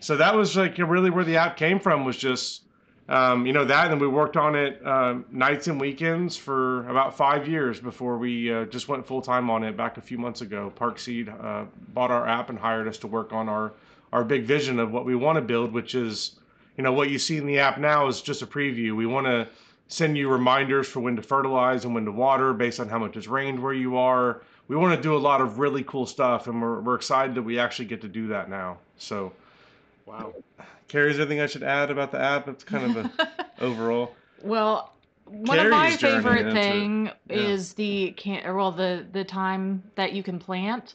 So 0.00 0.16
that 0.16 0.34
was 0.34 0.56
like 0.56 0.78
really 0.78 1.10
where 1.10 1.24
the 1.24 1.36
app 1.36 1.56
came 1.56 1.78
from 1.78 2.04
was 2.04 2.16
just, 2.16 2.62
um, 3.08 3.46
you 3.46 3.52
know, 3.52 3.64
that. 3.64 3.90
And 3.90 4.00
we 4.00 4.08
worked 4.08 4.36
on 4.36 4.54
it 4.54 4.84
uh, 4.84 5.16
nights 5.30 5.68
and 5.68 5.80
weekends 5.80 6.36
for 6.36 6.88
about 6.88 7.16
five 7.16 7.48
years 7.48 7.80
before 7.80 8.18
we 8.18 8.52
uh, 8.52 8.64
just 8.66 8.88
went 8.88 9.06
full 9.06 9.22
time 9.22 9.48
on 9.48 9.62
it 9.62 9.76
back 9.76 9.96
a 9.96 10.00
few 10.00 10.18
months 10.18 10.40
ago. 10.40 10.72
Park 10.74 10.98
Seed 10.98 11.28
uh, 11.28 11.64
bought 11.94 12.10
our 12.10 12.26
app 12.26 12.50
and 12.50 12.58
hired 12.58 12.88
us 12.88 12.98
to 12.98 13.06
work 13.06 13.32
on 13.32 13.48
our, 13.48 13.72
our 14.12 14.24
big 14.24 14.44
vision 14.44 14.80
of 14.80 14.90
what 14.90 15.04
we 15.04 15.14
want 15.14 15.36
to 15.36 15.42
build, 15.42 15.72
which 15.72 15.94
is, 15.94 16.32
you 16.76 16.82
know, 16.82 16.92
what 16.92 17.08
you 17.08 17.18
see 17.18 17.36
in 17.38 17.46
the 17.46 17.60
app 17.60 17.78
now 17.78 18.08
is 18.08 18.20
just 18.20 18.42
a 18.42 18.46
preview. 18.46 18.96
We 18.96 19.06
want 19.06 19.26
to 19.26 19.48
send 19.92 20.16
you 20.16 20.26
reminders 20.28 20.88
for 20.88 21.00
when 21.00 21.16
to 21.16 21.22
fertilize 21.22 21.84
and 21.84 21.94
when 21.94 22.06
to 22.06 22.10
water 22.10 22.54
based 22.54 22.80
on 22.80 22.88
how 22.88 22.98
much 22.98 23.14
has 23.14 23.28
rained 23.28 23.62
where 23.62 23.74
you 23.74 23.98
are. 23.98 24.40
We 24.68 24.74
want 24.74 24.96
to 24.96 25.02
do 25.02 25.14
a 25.14 25.18
lot 25.18 25.42
of 25.42 25.58
really 25.58 25.84
cool 25.84 26.06
stuff, 26.06 26.46
and 26.46 26.62
we're, 26.62 26.80
we're 26.80 26.94
excited 26.94 27.34
that 27.34 27.42
we 27.42 27.58
actually 27.58 27.84
get 27.84 28.00
to 28.00 28.08
do 28.08 28.28
that 28.28 28.48
now. 28.48 28.78
So, 28.96 29.32
wow. 30.06 30.32
Carrie, 30.88 31.10
is 31.10 31.18
there 31.18 31.26
anything 31.26 31.42
I 31.42 31.46
should 31.46 31.62
add 31.62 31.90
about 31.90 32.10
the 32.10 32.18
app? 32.18 32.48
It's 32.48 32.64
kind 32.64 32.96
of 32.96 33.04
a 33.04 33.46
overall. 33.60 34.14
Well, 34.42 34.94
one 35.26 35.58
Carrie's 35.58 35.64
of 35.64 35.70
my 35.70 35.96
favorite 35.96 36.52
thing 36.52 37.10
yeah. 37.28 37.36
is 37.36 37.74
the 37.74 38.12
can 38.16 38.54
well 38.54 38.72
the 38.72 39.06
the 39.12 39.24
time 39.24 39.82
that 39.94 40.12
you 40.12 40.22
can 40.22 40.38
plant. 40.38 40.94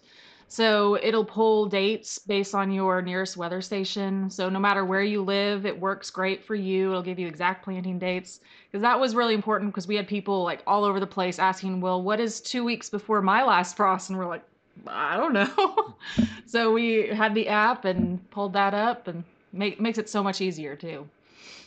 So 0.50 0.98
it'll 1.02 1.26
pull 1.26 1.66
dates 1.66 2.20
based 2.20 2.56
on 2.56 2.72
your 2.72 3.02
nearest 3.02 3.36
weather 3.36 3.62
station. 3.62 4.30
So 4.30 4.48
no 4.48 4.60
matter 4.60 4.86
where 4.86 5.04
you 5.04 5.22
live, 5.22 5.66
it 5.66 5.78
works 5.78 6.10
great 6.10 6.42
for 6.46 6.56
you. 6.56 6.92
It'll 6.92 7.04
give 7.04 7.20
you 7.20 7.28
exact 7.28 7.66
planting 7.66 8.00
dates 8.00 8.40
because 8.72 8.82
that 8.82 8.98
was 8.98 9.14
really 9.14 9.34
important 9.34 9.72
because 9.72 9.90
we 9.90 9.98
had 9.98 10.08
people 10.08 10.44
like 10.44 10.64
all 10.66 10.86
over 10.86 11.00
the 11.00 11.08
place 11.08 11.38
asking, 11.38 11.82
"Well, 11.82 12.02
what 12.02 12.20
is 12.20 12.40
2 12.42 12.64
weeks 12.64 12.90
before 12.90 13.22
my 13.22 13.44
last 13.44 13.76
frost?" 13.76 14.10
and 14.10 14.18
we're 14.18 14.28
like, 14.28 14.44
"I 14.86 15.18
don't 15.18 15.34
know." 15.34 15.96
so 16.46 16.72
we 16.72 17.08
had 17.08 17.34
the 17.36 17.50
app 17.50 17.86
and 17.86 18.30
pulled 18.32 18.54
that 18.54 18.74
up 18.74 19.08
and 19.08 19.24
make 19.52 19.82
makes 19.82 19.98
it 19.98 20.10
so 20.10 20.24
much 20.24 20.40
easier 20.42 20.76
too. 20.76 21.08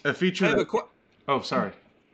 A 0.04 0.14
feature 0.14 0.54
that... 0.54 0.68
qu- 0.68 0.88
Oh, 1.28 1.42
sorry. 1.42 1.72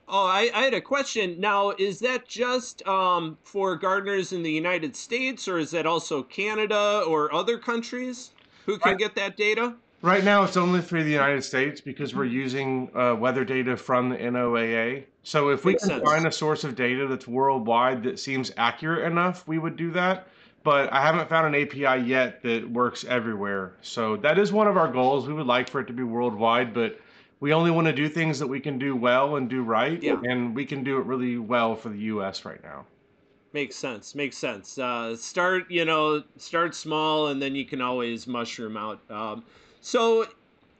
Oh, 0.08 0.26
I, 0.26 0.50
I, 0.54 0.62
had 0.62 0.74
a 0.74 0.80
question. 0.80 1.40
Now, 1.40 1.70
is 1.78 1.98
that 1.98 2.28
just 2.28 2.86
um, 2.86 3.36
for 3.42 3.74
gardeners 3.74 4.32
in 4.32 4.42
the 4.44 4.52
United 4.52 4.94
States, 4.94 5.48
or 5.48 5.58
is 5.58 5.72
that 5.72 5.84
also 5.84 6.22
Canada 6.22 7.02
or 7.06 7.34
other 7.34 7.58
countries 7.58 8.30
who 8.66 8.78
can 8.78 8.92
right. 8.92 8.98
get 8.98 9.16
that 9.16 9.36
data? 9.36 9.74
Right 10.02 10.22
now, 10.22 10.44
it's 10.44 10.56
only 10.56 10.80
for 10.80 11.02
the 11.02 11.10
United 11.10 11.42
States 11.42 11.80
because 11.80 12.14
we're 12.14 12.26
using 12.26 12.88
uh, 12.94 13.16
weather 13.18 13.44
data 13.44 13.76
from 13.76 14.08
the 14.10 14.16
NOAA. 14.16 15.04
So, 15.24 15.48
if 15.48 15.64
we 15.64 15.72
Makes 15.72 15.82
can 15.82 15.90
sense. 15.90 16.04
find 16.04 16.26
a 16.26 16.32
source 16.32 16.62
of 16.62 16.76
data 16.76 17.08
that's 17.08 17.26
worldwide 17.26 18.04
that 18.04 18.20
seems 18.20 18.52
accurate 18.56 19.10
enough, 19.10 19.48
we 19.48 19.58
would 19.58 19.76
do 19.76 19.90
that. 19.92 20.28
But 20.62 20.92
I 20.92 21.02
haven't 21.02 21.28
found 21.28 21.52
an 21.52 21.60
API 21.60 22.06
yet 22.06 22.42
that 22.42 22.68
works 22.70 23.04
everywhere. 23.04 23.72
So, 23.82 24.16
that 24.18 24.38
is 24.38 24.52
one 24.52 24.68
of 24.68 24.76
our 24.76 24.92
goals. 24.92 25.26
We 25.26 25.34
would 25.34 25.46
like 25.46 25.68
for 25.68 25.80
it 25.80 25.88
to 25.88 25.92
be 25.92 26.04
worldwide, 26.04 26.72
but 26.72 27.00
we 27.40 27.52
only 27.52 27.70
want 27.70 27.86
to 27.86 27.92
do 27.92 28.08
things 28.08 28.38
that 28.38 28.46
we 28.46 28.60
can 28.60 28.78
do 28.78 28.96
well 28.96 29.36
and 29.36 29.48
do 29.48 29.62
right. 29.62 30.02
Yeah. 30.02 30.20
And 30.24 30.54
we 30.54 30.64
can 30.64 30.82
do 30.82 30.98
it 30.98 31.06
really 31.06 31.38
well 31.38 31.74
for 31.74 31.90
the 31.90 31.98
U.S. 31.98 32.44
right 32.44 32.62
now. 32.62 32.86
Makes 33.52 33.76
sense. 33.76 34.14
Makes 34.14 34.36
sense. 34.36 34.78
Uh, 34.78 35.16
start, 35.16 35.70
you 35.70 35.84
know, 35.84 36.22
start 36.36 36.74
small, 36.74 37.28
and 37.28 37.40
then 37.40 37.54
you 37.54 37.64
can 37.64 37.80
always 37.80 38.26
mushroom 38.26 38.76
out. 38.76 39.00
Um, 39.10 39.44
so, 39.80 40.26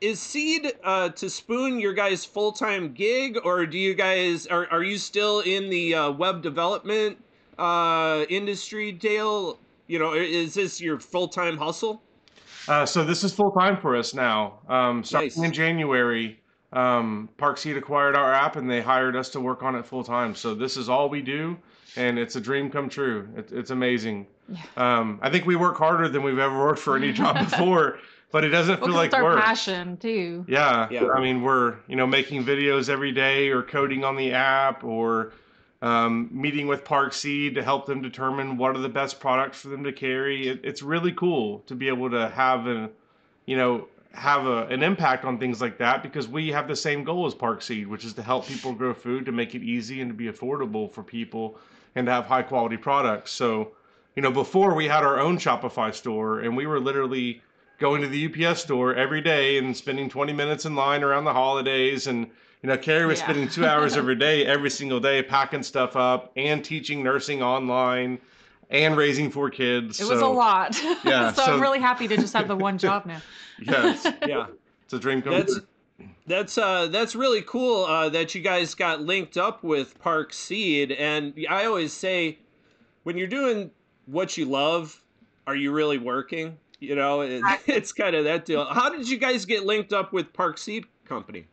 is 0.00 0.20
seed 0.20 0.74
uh, 0.84 1.08
to 1.10 1.30
spoon 1.30 1.80
your 1.80 1.94
guys' 1.94 2.24
full 2.24 2.52
time 2.52 2.92
gig, 2.92 3.38
or 3.44 3.64
do 3.64 3.78
you 3.78 3.94
guys 3.94 4.46
are 4.46 4.66
are 4.70 4.82
you 4.82 4.98
still 4.98 5.40
in 5.40 5.70
the 5.70 5.94
uh, 5.94 6.10
web 6.10 6.42
development 6.42 7.16
uh, 7.58 8.26
industry, 8.28 8.92
Dale? 8.92 9.58
You 9.86 9.98
know, 9.98 10.12
is 10.12 10.54
this 10.54 10.80
your 10.80 11.00
full 11.00 11.28
time 11.28 11.56
hustle? 11.56 12.02
Uh, 12.68 12.84
so 12.84 13.04
this 13.04 13.22
is 13.22 13.32
full 13.32 13.52
time 13.52 13.76
for 13.80 13.96
us 13.96 14.12
now. 14.12 14.58
Um, 14.68 15.04
starting 15.04 15.28
nice. 15.28 15.38
in 15.38 15.52
January, 15.52 16.38
um, 16.76 17.28
Park 17.38 17.58
Seed 17.58 17.76
acquired 17.76 18.14
our 18.14 18.32
app 18.32 18.56
and 18.56 18.70
they 18.70 18.80
hired 18.82 19.16
us 19.16 19.30
to 19.30 19.40
work 19.40 19.62
on 19.62 19.74
it 19.74 19.86
full 19.86 20.04
time. 20.04 20.34
So 20.34 20.54
this 20.54 20.76
is 20.76 20.88
all 20.88 21.08
we 21.08 21.22
do, 21.22 21.56
and 21.96 22.18
it's 22.18 22.36
a 22.36 22.40
dream 22.40 22.70
come 22.70 22.88
true. 22.88 23.28
It, 23.36 23.50
it's 23.52 23.70
amazing. 23.70 24.26
Yeah. 24.48 24.58
Um, 24.76 25.18
I 25.22 25.30
think 25.30 25.46
we 25.46 25.56
work 25.56 25.76
harder 25.78 26.08
than 26.08 26.22
we've 26.22 26.38
ever 26.38 26.58
worked 26.58 26.78
for 26.78 26.96
any 26.96 27.12
job 27.12 27.38
before, 27.50 27.98
but 28.30 28.44
it 28.44 28.50
doesn't 28.50 28.80
Well, 28.80 28.88
feel 28.88 28.88
'cause 28.88 28.94
like 28.96 29.06
it's 29.06 29.14
our 29.14 29.24
work. 29.24 29.40
passion 29.42 29.96
too. 29.96 30.44
Yeah. 30.48 30.86
Yeah. 30.90 31.08
I 31.08 31.20
mean, 31.20 31.42
we're, 31.42 31.76
you 31.88 31.96
know, 31.96 32.06
making 32.06 32.44
videos 32.44 32.88
every 32.90 33.12
day 33.12 33.48
or 33.48 33.62
coding 33.62 34.04
on 34.04 34.16
the 34.16 34.32
app 34.32 34.84
or 34.84 35.32
um, 35.82 36.28
meeting 36.30 36.66
with 36.66 36.84
Park 36.84 37.12
Seed 37.12 37.54
to 37.54 37.62
help 37.62 37.86
them 37.86 38.02
determine 38.02 38.56
what 38.58 38.74
are 38.76 38.80
the 38.80 38.88
best 38.88 39.18
products 39.20 39.60
for 39.60 39.68
them 39.68 39.84
to 39.84 39.92
carry. 39.92 40.48
It, 40.48 40.60
it's 40.62 40.82
really 40.82 41.12
cool 41.12 41.60
to 41.66 41.74
be 41.74 41.88
able 41.88 42.10
to 42.10 42.28
have 42.30 42.66
a, 42.66 42.90
you 43.46 43.56
know, 43.56 43.88
have 44.16 44.46
a, 44.46 44.66
an 44.66 44.82
impact 44.82 45.24
on 45.24 45.38
things 45.38 45.60
like 45.60 45.78
that 45.78 46.02
because 46.02 46.26
we 46.26 46.48
have 46.48 46.66
the 46.66 46.76
same 46.76 47.04
goal 47.04 47.26
as 47.26 47.34
Park 47.34 47.62
Seed, 47.62 47.86
which 47.86 48.04
is 48.04 48.14
to 48.14 48.22
help 48.22 48.46
people 48.46 48.72
grow 48.72 48.94
food, 48.94 49.26
to 49.26 49.32
make 49.32 49.54
it 49.54 49.62
easy 49.62 50.00
and 50.00 50.10
to 50.10 50.14
be 50.14 50.26
affordable 50.26 50.90
for 50.92 51.02
people 51.02 51.58
and 51.94 52.06
to 52.06 52.12
have 52.12 52.26
high 52.26 52.42
quality 52.42 52.76
products. 52.76 53.30
So, 53.30 53.72
you 54.14 54.22
know, 54.22 54.30
before 54.30 54.74
we 54.74 54.86
had 54.86 55.04
our 55.04 55.18
own 55.20 55.38
Shopify 55.38 55.94
store 55.94 56.40
and 56.40 56.56
we 56.56 56.66
were 56.66 56.80
literally 56.80 57.42
going 57.78 58.00
to 58.00 58.08
the 58.08 58.46
UPS 58.46 58.62
store 58.62 58.94
every 58.94 59.20
day 59.20 59.58
and 59.58 59.76
spending 59.76 60.08
20 60.08 60.32
minutes 60.32 60.64
in 60.64 60.74
line 60.74 61.02
around 61.02 61.24
the 61.24 61.32
holidays. 61.32 62.06
And, 62.06 62.26
you 62.62 62.68
know, 62.70 62.78
Carrie 62.78 63.06
was 63.06 63.18
Yeah. 63.18 63.26
spending 63.26 63.48
two 63.48 63.66
hours 63.66 63.96
every 63.96 64.16
day, 64.16 64.46
every 64.46 64.70
single 64.70 64.98
day, 64.98 65.22
packing 65.22 65.62
stuff 65.62 65.94
up 65.94 66.32
and 66.36 66.64
teaching 66.64 67.02
nursing 67.02 67.42
online 67.42 68.18
and 68.70 68.96
raising 68.96 69.30
four 69.30 69.50
kids. 69.50 70.00
It 70.00 70.08
was 70.08 70.20
a 70.20 70.26
lot. 70.26 70.78
Yeah, 71.04 71.32
so, 71.32 71.44
so- 71.44 71.54
I'm 71.54 71.60
really 71.60 71.78
happy 71.80 72.08
to 72.08 72.16
just 72.16 72.32
have 72.34 72.48
the 72.48 72.56
one 72.56 72.78
job 72.78 73.06
now. 73.06 73.20
Yes, 73.58 74.06
Yeah. 74.26 74.46
it's 74.84 74.92
a 74.92 74.98
dream 74.98 75.22
come 75.22 75.32
That's 75.32 75.54
true. 75.54 76.08
that's 76.26 76.58
uh 76.58 76.88
that's 76.88 77.14
really 77.16 77.40
cool 77.42 77.84
uh, 77.86 78.10
that 78.10 78.34
you 78.34 78.42
guys 78.42 78.74
got 78.74 79.00
linked 79.00 79.38
up 79.38 79.62
with 79.64 79.98
Park 79.98 80.34
Seed, 80.34 80.92
and 80.92 81.32
I 81.48 81.64
always 81.64 81.92
say, 81.94 82.38
when 83.04 83.16
you're 83.16 83.28
doing 83.28 83.70
what 84.04 84.36
you 84.36 84.44
love, 84.44 85.02
are 85.46 85.56
you 85.56 85.72
really 85.72 85.96
working? 85.96 86.58
You 86.80 86.96
know, 86.96 87.22
it, 87.22 87.42
it's 87.66 87.92
kind 87.92 88.14
of 88.14 88.24
that 88.24 88.44
deal. 88.44 88.66
How 88.66 88.90
did 88.90 89.08
you 89.08 89.16
guys 89.16 89.46
get 89.46 89.64
linked 89.64 89.94
up 89.94 90.12
with 90.12 90.32
Park 90.34 90.58
Seed 90.58 90.84
Company? 91.06 91.46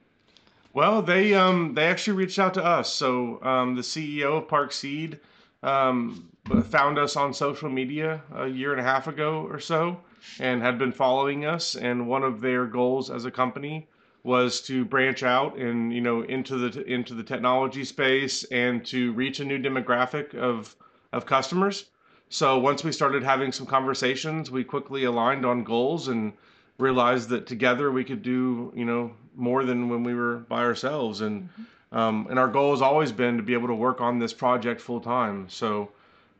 Well, 0.73 1.01
they 1.01 1.33
um 1.35 1.73
they 1.73 1.85
actually 1.85 2.17
reached 2.17 2.37
out 2.39 2.53
to 2.55 2.63
us. 2.65 2.91
So 2.93 3.41
um, 3.43 3.75
the 3.75 3.81
CEO 3.81 4.39
of 4.39 4.47
Park 4.49 4.73
Seed 4.73 5.19
um, 5.63 6.29
found 6.65 6.99
us 6.99 7.15
on 7.15 7.33
social 7.33 7.69
media 7.69 8.21
a 8.35 8.47
year 8.47 8.71
and 8.71 8.81
a 8.81 8.83
half 8.83 9.07
ago 9.07 9.47
or 9.49 9.59
so, 9.59 9.97
and 10.39 10.61
had 10.61 10.77
been 10.77 10.91
following 10.91 11.45
us. 11.45 11.75
And 11.75 12.07
one 12.07 12.23
of 12.23 12.41
their 12.41 12.65
goals 12.65 13.09
as 13.09 13.25
a 13.25 13.31
company 13.31 13.87
was 14.23 14.61
to 14.61 14.85
branch 14.85 15.21
out 15.21 15.57
and 15.57 15.93
you 15.93 15.99
know 15.99 16.21
into 16.21 16.57
the 16.57 16.83
into 16.85 17.13
the 17.13 17.23
technology 17.23 17.83
space 17.83 18.45
and 18.45 18.85
to 18.85 19.11
reach 19.13 19.39
a 19.39 19.45
new 19.45 19.59
demographic 19.59 20.33
of 20.35 20.75
of 21.11 21.25
customers. 21.25 21.85
So 22.29 22.57
once 22.57 22.83
we 22.83 22.91
started 22.91 23.23
having 23.23 23.51
some 23.51 23.67
conversations, 23.67 24.49
we 24.49 24.63
quickly 24.63 25.03
aligned 25.03 25.45
on 25.45 25.63
goals 25.63 26.07
and 26.07 26.33
realized 26.79 27.29
that 27.29 27.45
together 27.45 27.91
we 27.91 28.03
could 28.03 28.23
do 28.23 28.71
you 28.75 28.85
know 28.85 29.11
more 29.35 29.63
than 29.65 29.89
when 29.89 30.03
we 30.03 30.13
were 30.13 30.37
by 30.37 30.63
ourselves 30.63 31.21
and 31.21 31.49
um, 31.93 32.27
and 32.29 32.37
our 32.37 32.49
goal 32.49 32.71
has 32.71 32.81
always 32.81 33.11
been 33.11 33.37
to 33.37 33.43
be 33.43 33.53
able 33.53 33.67
to 33.67 33.75
work 33.75 34.01
on 34.01 34.19
this 34.19 34.33
project 34.33 34.81
full 34.81 34.99
time 34.99 35.47
so 35.47 35.89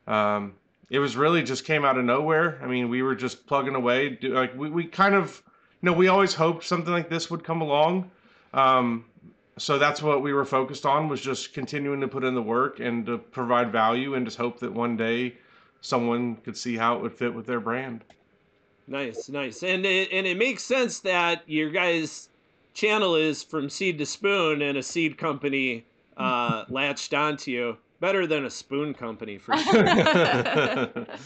um, 0.07 0.53
it 0.89 1.00
was 1.00 1.15
really 1.15 1.41
just 1.41 1.65
came 1.65 1.86
out 1.86 1.98
of 1.98 2.05
nowhere. 2.05 2.60
I 2.62 2.67
mean 2.67 2.89
we 2.89 3.01
were 3.01 3.15
just 3.15 3.48
plugging 3.48 3.75
away 3.75 4.10
do, 4.10 4.33
like 4.33 4.55
we, 4.55 4.69
we 4.69 4.86
kind 4.86 5.15
of 5.15 5.41
you 5.81 5.88
know 5.88 5.93
we 5.93 6.07
always 6.07 6.33
hoped 6.33 6.65
something 6.65 6.91
like 6.91 7.10
this 7.10 7.31
would 7.31 7.43
come 7.43 7.62
along. 7.62 8.12
Um, 8.53 9.05
so 9.57 9.77
that's 9.77 10.01
what 10.01 10.22
we 10.22 10.33
were 10.33 10.45
focused 10.45 10.86
on 10.86 11.10
was 11.10 11.22
just 11.22 11.53
continuing 11.53 12.01
to 12.01 12.07
put 12.07 12.24
in 12.24 12.33
the 12.33 12.41
work 12.41 12.79
and 12.79 13.05
to 13.05 13.17
provide 13.17 13.72
value 13.72 14.15
and 14.15 14.25
just 14.25 14.38
hope 14.38 14.60
that 14.60 14.74
one 14.74 14.98
day 14.98 15.36
someone 15.81 16.36
could 16.38 16.57
see 16.57 16.75
how 16.75 16.95
it 16.95 17.01
would 17.01 17.13
fit 17.13 17.33
with 17.33 17.45
their 17.45 17.60
brand. 17.60 18.03
Nice, 18.88 19.29
nice, 19.29 19.63
and 19.63 19.86
it, 19.86 20.10
and 20.12 20.27
it 20.27 20.38
makes 20.38 20.63
sense 20.63 21.00
that 21.00 21.43
your 21.48 21.69
guys' 21.69 22.29
channel 22.74 23.15
is 23.15 23.44
from 23.44 23.70
seed 23.70 23.98
to 24.00 24.06
spoon, 24.06 24.62
and 24.62 24.77
a 24.77 24.84
seed 24.84 25.18
company 25.18 25.86
uh, 26.18 26.65
latched 26.70 27.13
onto 27.13 27.51
you. 27.51 27.77
Better 28.00 28.27
than 28.27 28.46
a 28.46 28.50
spoon 28.50 28.94
company 28.94 29.38
for 29.38 29.56
sure. 29.58 31.08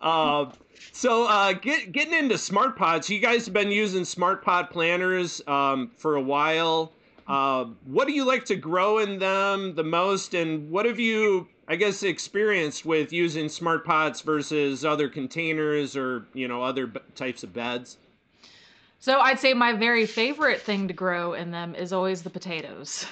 Uh, 0.00 0.50
so 0.92 1.26
uh, 1.26 1.52
get, 1.52 1.92
getting 1.92 2.14
into 2.14 2.38
smart 2.38 2.76
pots, 2.76 3.10
you 3.10 3.18
guys 3.18 3.46
have 3.46 3.54
been 3.54 3.70
using 3.70 4.04
smart 4.04 4.44
pot 4.44 4.70
planters 4.70 5.42
um, 5.48 5.90
for 5.96 6.16
a 6.16 6.22
while. 6.22 6.92
Uh, 7.26 7.64
what 7.84 8.06
do 8.06 8.14
you 8.14 8.24
like 8.24 8.44
to 8.46 8.56
grow 8.56 8.98
in 8.98 9.18
them 9.18 9.74
the 9.74 9.84
most, 9.84 10.34
and 10.34 10.70
what 10.70 10.86
have 10.86 10.98
you, 10.98 11.46
I 11.66 11.76
guess, 11.76 12.02
experienced 12.02 12.86
with 12.86 13.12
using 13.12 13.48
smart 13.48 13.84
pots 13.84 14.22
versus 14.22 14.84
other 14.84 15.08
containers 15.10 15.94
or 15.94 16.26
you 16.32 16.48
know 16.48 16.62
other 16.62 16.86
b- 16.86 17.00
types 17.14 17.42
of 17.42 17.52
beds? 17.52 17.98
So 19.00 19.20
I'd 19.20 19.38
say 19.38 19.54
my 19.54 19.72
very 19.74 20.06
favorite 20.06 20.60
thing 20.60 20.88
to 20.88 20.94
grow 20.94 21.34
in 21.34 21.50
them 21.50 21.74
is 21.74 21.92
always 21.92 22.22
the 22.22 22.30
potatoes. 22.30 23.06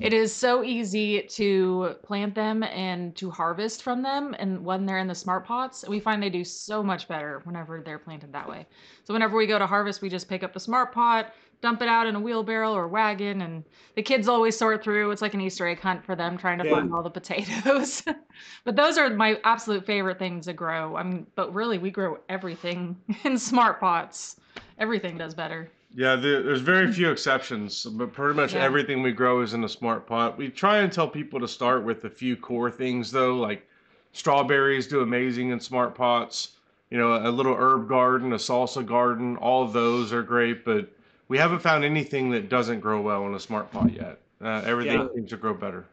It 0.00 0.12
is 0.12 0.34
so 0.34 0.64
easy 0.64 1.22
to 1.22 1.94
plant 2.02 2.34
them 2.34 2.64
and 2.64 3.14
to 3.16 3.30
harvest 3.30 3.82
from 3.82 4.02
them 4.02 4.34
and 4.38 4.64
when 4.64 4.86
they're 4.86 4.98
in 4.98 5.06
the 5.06 5.14
smart 5.14 5.46
pots. 5.46 5.84
We 5.88 6.00
find 6.00 6.20
they 6.22 6.30
do 6.30 6.44
so 6.44 6.82
much 6.82 7.06
better 7.06 7.40
whenever 7.44 7.80
they're 7.80 7.98
planted 8.00 8.32
that 8.32 8.48
way. 8.48 8.66
So 9.04 9.14
whenever 9.14 9.36
we 9.36 9.46
go 9.46 9.58
to 9.58 9.66
harvest, 9.66 10.02
we 10.02 10.08
just 10.08 10.28
pick 10.28 10.42
up 10.42 10.52
the 10.52 10.58
smart 10.60 10.92
pot, 10.92 11.32
dump 11.60 11.80
it 11.80 11.88
out 11.88 12.08
in 12.08 12.16
a 12.16 12.20
wheelbarrow 12.20 12.72
or 12.72 12.88
wagon, 12.88 13.42
and 13.42 13.64
the 13.94 14.02
kids 14.02 14.26
always 14.26 14.56
sort 14.56 14.82
through. 14.82 15.12
It's 15.12 15.22
like 15.22 15.34
an 15.34 15.40
Easter 15.40 15.66
egg 15.68 15.80
hunt 15.80 16.04
for 16.04 16.16
them 16.16 16.38
trying 16.38 16.58
to 16.58 16.64
Yeah. 16.64 16.72
find 16.72 16.92
all 16.92 17.02
the 17.04 17.10
potatoes. 17.10 18.02
but 18.64 18.74
those 18.74 18.98
are 18.98 19.10
my 19.10 19.38
absolute 19.44 19.86
favorite 19.86 20.18
things 20.18 20.46
to 20.46 20.52
grow. 20.52 20.96
I 20.96 21.04
mean, 21.04 21.26
but 21.36 21.54
really 21.54 21.78
we 21.78 21.90
grow 21.90 22.18
everything 22.28 22.96
in 23.24 23.38
smart 23.38 23.78
pots. 23.80 24.40
Everything 24.78 25.16
does 25.16 25.34
better. 25.34 25.70
Yeah, 25.94 26.16
there, 26.16 26.42
there's 26.42 26.60
very 26.60 26.92
few 26.92 27.10
exceptions, 27.10 27.84
but 27.84 28.12
pretty 28.12 28.34
much 28.34 28.54
Yeah. 28.54 28.64
everything 28.64 29.02
we 29.02 29.12
grow 29.12 29.42
is 29.42 29.54
in 29.54 29.62
a 29.62 29.68
smart 29.68 30.06
pot. 30.06 30.36
We 30.36 30.48
try 30.48 30.78
and 30.78 30.92
tell 30.92 31.08
people 31.08 31.38
to 31.40 31.46
start 31.48 31.84
with 31.84 32.04
a 32.04 32.10
few 32.10 32.36
core 32.36 32.70
things, 32.70 33.12
though, 33.12 33.36
like 33.36 33.66
strawberries 34.12 34.88
do 34.88 35.00
amazing 35.02 35.50
in 35.50 35.60
smart 35.60 35.94
pots. 35.94 36.56
You 36.90 36.98
know, 36.98 37.14
a 37.14 37.30
little 37.30 37.54
herb 37.54 37.88
garden, 37.88 38.32
a 38.32 38.36
salsa 38.36 38.84
garden, 38.84 39.36
all 39.36 39.62
of 39.62 39.72
those 39.72 40.12
are 40.12 40.22
great, 40.22 40.64
but 40.64 40.88
we 41.28 41.38
haven't 41.38 41.60
found 41.60 41.84
anything 41.84 42.30
that 42.30 42.48
doesn't 42.48 42.80
grow 42.80 43.00
well 43.00 43.26
in 43.26 43.34
a 43.34 43.40
smart 43.40 43.70
pot 43.72 43.92
yet. 43.92 44.18
Uh, 44.42 44.62
everything 44.64 45.00
Yeah. 45.00 45.08
seems 45.14 45.30
to 45.30 45.36
grow 45.36 45.54
better. 45.54 45.84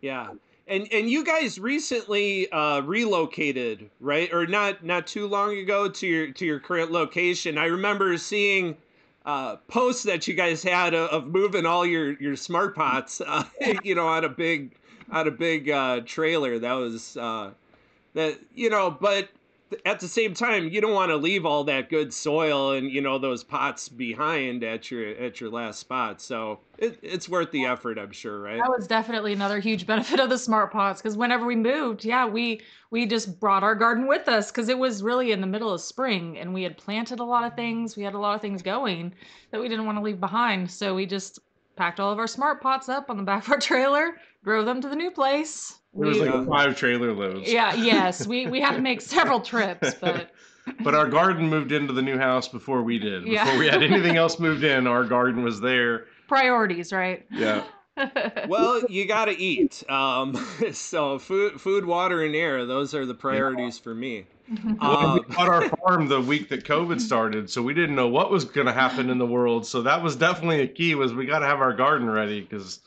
Yeah. 0.00 0.28
And 0.66 0.88
and 0.92 1.10
you 1.10 1.24
guys 1.24 1.58
recently 1.58 2.50
uh, 2.50 2.80
relocated, 2.80 3.90
right? 4.00 4.32
Or 4.32 4.46
not 4.46 4.82
not 4.82 5.06
too 5.06 5.26
long 5.26 5.56
ago 5.58 5.88
to 5.88 6.06
your 6.06 6.32
to 6.32 6.46
your 6.46 6.58
current 6.58 6.90
location. 6.90 7.58
I 7.58 7.66
remember 7.66 8.16
seeing 8.16 8.76
uh, 9.26 9.56
posts 9.68 10.04
that 10.04 10.26
you 10.26 10.34
guys 10.34 10.62
had 10.62 10.94
of, 10.94 11.10
of 11.10 11.26
moving 11.26 11.66
all 11.66 11.84
your 11.84 12.12
your 12.14 12.36
smart 12.36 12.74
pots, 12.74 13.20
uh, 13.26 13.44
you 13.82 13.94
know, 13.94 14.06
on 14.06 14.24
a 14.24 14.28
big 14.28 14.72
on 15.10 15.28
a 15.28 15.30
big 15.30 15.68
uh, 15.68 16.00
trailer. 16.06 16.58
That 16.58 16.72
was 16.72 17.16
uh, 17.16 17.50
that 18.14 18.38
you 18.54 18.70
know, 18.70 18.90
but 18.90 19.28
at 19.84 20.00
the 20.00 20.08
same 20.08 20.34
time, 20.34 20.68
you 20.68 20.80
don't 20.80 20.94
want 20.94 21.10
to 21.10 21.16
leave 21.16 21.44
all 21.46 21.64
that 21.64 21.88
good 21.88 22.12
soil 22.12 22.72
and 22.72 22.90
you 22.90 23.00
know 23.00 23.18
those 23.18 23.44
pots 23.44 23.88
behind 23.88 24.64
at 24.64 24.90
your 24.90 25.08
at 25.08 25.40
your 25.40 25.50
last 25.50 25.78
spot. 25.78 26.20
So 26.20 26.60
it, 26.78 26.98
it's 27.02 27.28
worth 27.28 27.50
the 27.50 27.64
effort, 27.64 27.98
I'm 27.98 28.12
sure, 28.12 28.40
right? 28.40 28.58
That 28.58 28.70
was 28.70 28.86
definitely 28.86 29.32
another 29.32 29.60
huge 29.60 29.86
benefit 29.88 30.20
of 30.20 30.28
the 30.28 30.38
smart 30.38 30.72
pots 30.72 31.00
because 31.00 31.16
whenever 31.16 31.46
we 31.46 31.56
moved, 31.56 32.04
yeah, 32.04 32.26
we 32.26 32.60
we 32.90 33.06
just 33.06 33.40
brought 33.40 33.62
our 33.62 33.74
garden 33.74 34.06
with 34.06 34.28
us 34.28 34.50
because 34.50 34.68
it 34.68 34.78
was 34.78 35.02
really 35.02 35.32
in 35.32 35.40
the 35.40 35.46
middle 35.46 35.72
of 35.72 35.80
spring 35.80 36.38
and 36.38 36.54
we 36.54 36.62
had 36.62 36.76
planted 36.76 37.20
a 37.20 37.24
lot 37.24 37.44
of 37.44 37.54
things. 37.54 37.96
We 37.96 38.02
had 38.02 38.14
a 38.14 38.18
lot 38.18 38.34
of 38.34 38.40
things 38.40 38.62
going 38.62 39.14
that 39.50 39.60
we 39.60 39.68
didn't 39.68 39.86
want 39.86 39.98
to 39.98 40.02
leave 40.02 40.20
behind, 40.20 40.70
so 40.70 40.94
we 40.94 41.06
just 41.06 41.38
packed 41.76 42.00
all 42.00 42.12
of 42.12 42.18
our 42.18 42.26
smart 42.26 42.60
pots 42.60 42.88
up 42.88 43.10
on 43.10 43.16
the 43.16 43.22
back 43.22 43.44
of 43.44 43.52
our 43.52 43.58
trailer, 43.58 44.16
drove 44.44 44.66
them 44.66 44.80
to 44.82 44.88
the 44.88 44.94
new 44.96 45.10
place. 45.10 45.78
It 45.94 45.98
was 45.98 46.18
We- 46.18 46.28
like 46.28 46.46
five 46.48 46.76
trailer 46.76 47.12
loads. 47.12 47.50
yeah, 47.50 47.74
yes, 47.74 48.26
we 48.26 48.46
we 48.46 48.60
had 48.60 48.76
to 48.76 48.82
make 48.82 49.00
several 49.16 49.40
trips, 49.40 49.94
but 49.94 50.30
But 50.82 50.94
our 50.94 51.06
garden 51.08 51.50
moved 51.50 51.72
into 51.72 51.92
the 51.92 52.00
new 52.00 52.16
house 52.16 52.48
before 52.48 52.82
we 52.82 52.98
did. 52.98 53.26
Yeah. 53.26 53.44
Before 53.44 53.58
we 53.58 53.66
had 53.66 53.82
anything 53.90 54.16
else 54.16 54.38
moved 54.38 54.64
in, 54.64 54.86
our 54.86 55.04
garden 55.04 55.42
was 55.44 55.60
there. 55.60 56.06
priorities, 56.26 56.90
right? 56.90 57.26
Yeah. 57.30 57.64
well, 58.48 58.82
you 58.88 59.06
got 59.06 59.26
to 59.26 59.38
eat. 59.38 59.84
Um, 59.90 60.34
so 60.72 61.18
food, 61.18 61.60
food, 61.60 61.84
water, 61.84 62.24
and 62.24 62.34
air. 62.34 62.64
Those 62.64 62.94
are 62.94 63.04
the 63.04 63.12
priorities 63.14 63.78
for 63.78 63.94
me. 63.94 64.24
Well, 64.80 64.96
Uh, 64.96 65.14
we 65.28 65.34
bought 65.34 65.48
our 65.48 65.68
farm 65.68 66.08
the 66.08 66.20
week 66.22 66.48
that 66.48 66.64
COVID 66.64 66.98
started, 67.00 67.50
so 67.50 67.60
we 67.62 67.74
didn't 67.74 67.94
know 67.94 68.08
what 68.08 68.30
was 68.30 68.44
going 68.46 68.66
to 68.66 68.72
happen 68.72 69.10
in 69.10 69.18
the 69.18 69.26
world. 69.26 69.66
So 69.66 69.82
that 69.82 70.02
was 70.02 70.16
definitely 70.16 70.62
a 70.62 70.66
key. 70.66 70.94
Was 70.94 71.12
we 71.12 71.26
got 71.26 71.40
to 71.40 71.46
have 71.46 71.60
our 71.60 71.74
garden 71.74 72.08
ready 72.08 72.40
because, 72.40 72.80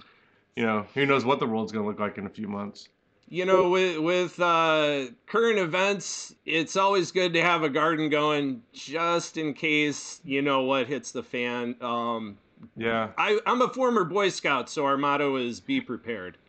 you 0.57 0.65
know, 0.65 0.85
who 0.95 1.05
knows 1.05 1.23
what 1.23 1.39
the 1.39 1.45
world's 1.47 1.71
going 1.71 1.83
to 1.85 1.89
look 1.89 1.99
like 1.99 2.17
in 2.17 2.25
a 2.25 2.29
few 2.29 2.47
months. 2.49 2.89
you 3.29 3.45
know, 3.45 3.69
with 3.69 3.99
with 3.99 4.39
uh, 4.39 5.05
current 5.27 5.59
events, 5.59 6.33
it's 6.45 6.75
always 6.75 7.11
good 7.11 7.33
to 7.33 7.41
have 7.41 7.63
a 7.63 7.69
garden 7.69 8.09
going 8.09 8.63
just 8.73 9.37
in 9.37 9.53
case 9.53 10.21
you 10.25 10.41
know 10.41 10.63
what 10.63 10.87
hits 10.87 11.11
the 11.11 11.23
fan. 11.23 11.75
Um, 11.81 12.37
Yeah. 12.75 13.09
I, 13.17 13.39
I'm 13.45 13.61
a 13.61 13.69
former 13.69 14.03
Boy 14.05 14.29
Scout, 14.29 14.69
so 14.69 14.85
our 14.85 14.97
motto 14.97 15.35
is 15.37 15.59
be 15.61 15.81
prepared. 15.81 16.37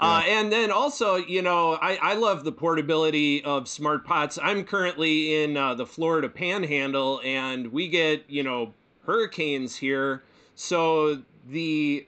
Uh, 0.00 0.22
and 0.28 0.52
then 0.52 0.70
also, 0.70 1.16
you 1.16 1.42
know, 1.42 1.72
I, 1.72 1.96
I 2.00 2.14
love 2.14 2.44
the 2.44 2.52
portability 2.52 3.42
of 3.44 3.66
smart 3.66 4.06
pots. 4.06 4.38
I'm 4.40 4.62
currently 4.62 5.42
in 5.42 5.56
uh, 5.56 5.74
the 5.74 5.86
Florida 5.86 6.28
Panhandle, 6.28 7.20
and 7.24 7.72
we 7.72 7.88
get 7.88 8.24
you 8.28 8.44
know 8.44 8.74
hurricanes 9.04 9.74
here, 9.74 10.22
so 10.54 11.22
the 11.48 12.06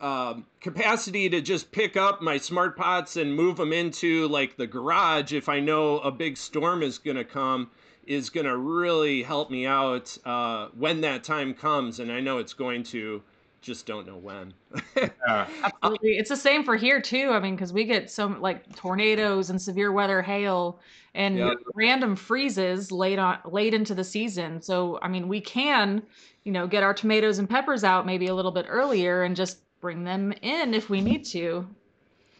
um, 0.00 0.46
capacity 0.60 1.28
to 1.28 1.40
just 1.40 1.72
pick 1.72 1.96
up 1.96 2.22
my 2.22 2.38
smart 2.38 2.76
pots 2.76 3.16
and 3.16 3.34
move 3.34 3.56
them 3.58 3.72
into 3.72 4.28
like 4.28 4.56
the 4.56 4.66
garage 4.66 5.32
if 5.32 5.48
I 5.48 5.60
know 5.60 5.98
a 5.98 6.10
big 6.10 6.36
storm 6.36 6.82
is 6.82 6.98
going 6.98 7.16
to 7.16 7.24
come 7.24 7.70
is 8.06 8.30
going 8.30 8.46
to 8.46 8.56
really 8.56 9.22
help 9.22 9.50
me 9.50 9.66
out 9.66 10.16
uh, 10.24 10.68
when 10.76 11.02
that 11.02 11.22
time 11.22 11.54
comes, 11.54 12.00
and 12.00 12.10
I 12.10 12.20
know 12.20 12.38
it's 12.38 12.54
going 12.54 12.82
to 12.84 13.22
just 13.60 13.86
don't 13.86 14.06
know 14.06 14.16
when. 14.16 14.54
yeah. 14.96 15.46
Absolutely. 15.62 16.16
It's 16.16 16.30
the 16.30 16.36
same 16.36 16.64
for 16.64 16.76
here 16.76 17.00
too. 17.00 17.30
I 17.30 17.40
mean, 17.40 17.54
because 17.54 17.72
we 17.72 17.84
get 17.84 18.10
some 18.10 18.40
like 18.40 18.74
tornadoes 18.76 19.50
and 19.50 19.60
severe 19.60 19.92
weather, 19.92 20.22
hail, 20.22 20.80
and 21.14 21.36
Yep. 21.38 21.58
random 21.74 22.16
freezes 22.16 22.90
late 22.90 23.18
on 23.18 23.38
late 23.44 23.74
into 23.74 23.94
the 23.94 24.04
season. 24.04 24.62
So 24.62 24.98
I 25.02 25.08
mean, 25.08 25.28
we 25.28 25.40
can, 25.40 26.02
you 26.44 26.52
know, 26.52 26.66
get 26.66 26.82
our 26.82 26.94
tomatoes 26.94 27.38
and 27.38 27.48
peppers 27.48 27.84
out 27.84 28.06
maybe 28.06 28.26
a 28.26 28.34
little 28.34 28.52
bit 28.52 28.66
earlier 28.68 29.22
and 29.22 29.36
just 29.36 29.58
bring 29.80 30.04
them 30.04 30.32
in 30.42 30.74
if 30.74 30.90
we 30.90 31.00
need 31.00 31.24
to. 31.26 31.66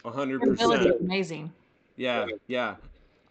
A 0.05 0.11
100%. 0.11 1.01
amazing. 1.01 1.53
Yeah, 1.97 2.27
yeah. 2.47 2.77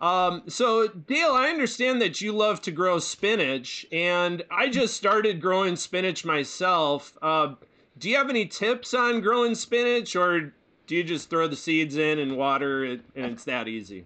Um, 0.01 0.43
so 0.47 0.87
Dale, 0.87 1.31
I 1.31 1.49
understand 1.49 2.01
that 2.01 2.21
you 2.21 2.31
love 2.31 2.61
to 2.61 2.71
grow 2.71 2.99
spinach, 2.99 3.85
and 3.91 4.43
I 4.49 4.69
just 4.69 4.95
started 4.95 5.41
growing 5.41 5.75
spinach 5.75 6.23
myself. 6.23 7.17
Uh, 7.21 7.55
do 7.97 8.09
you 8.09 8.15
have 8.15 8.29
any 8.29 8.45
tips 8.45 8.93
on 8.93 9.21
growing 9.21 9.55
spinach, 9.55 10.15
or 10.15 10.53
do 10.87 10.95
you 10.95 11.03
just 11.03 11.29
throw 11.29 11.47
the 11.47 11.55
seeds 11.55 11.97
in 11.97 12.19
and 12.19 12.37
water 12.37 12.85
it, 12.85 13.01
and 13.15 13.25
it's 13.25 13.43
that 13.43 13.67
easy? 13.67 14.05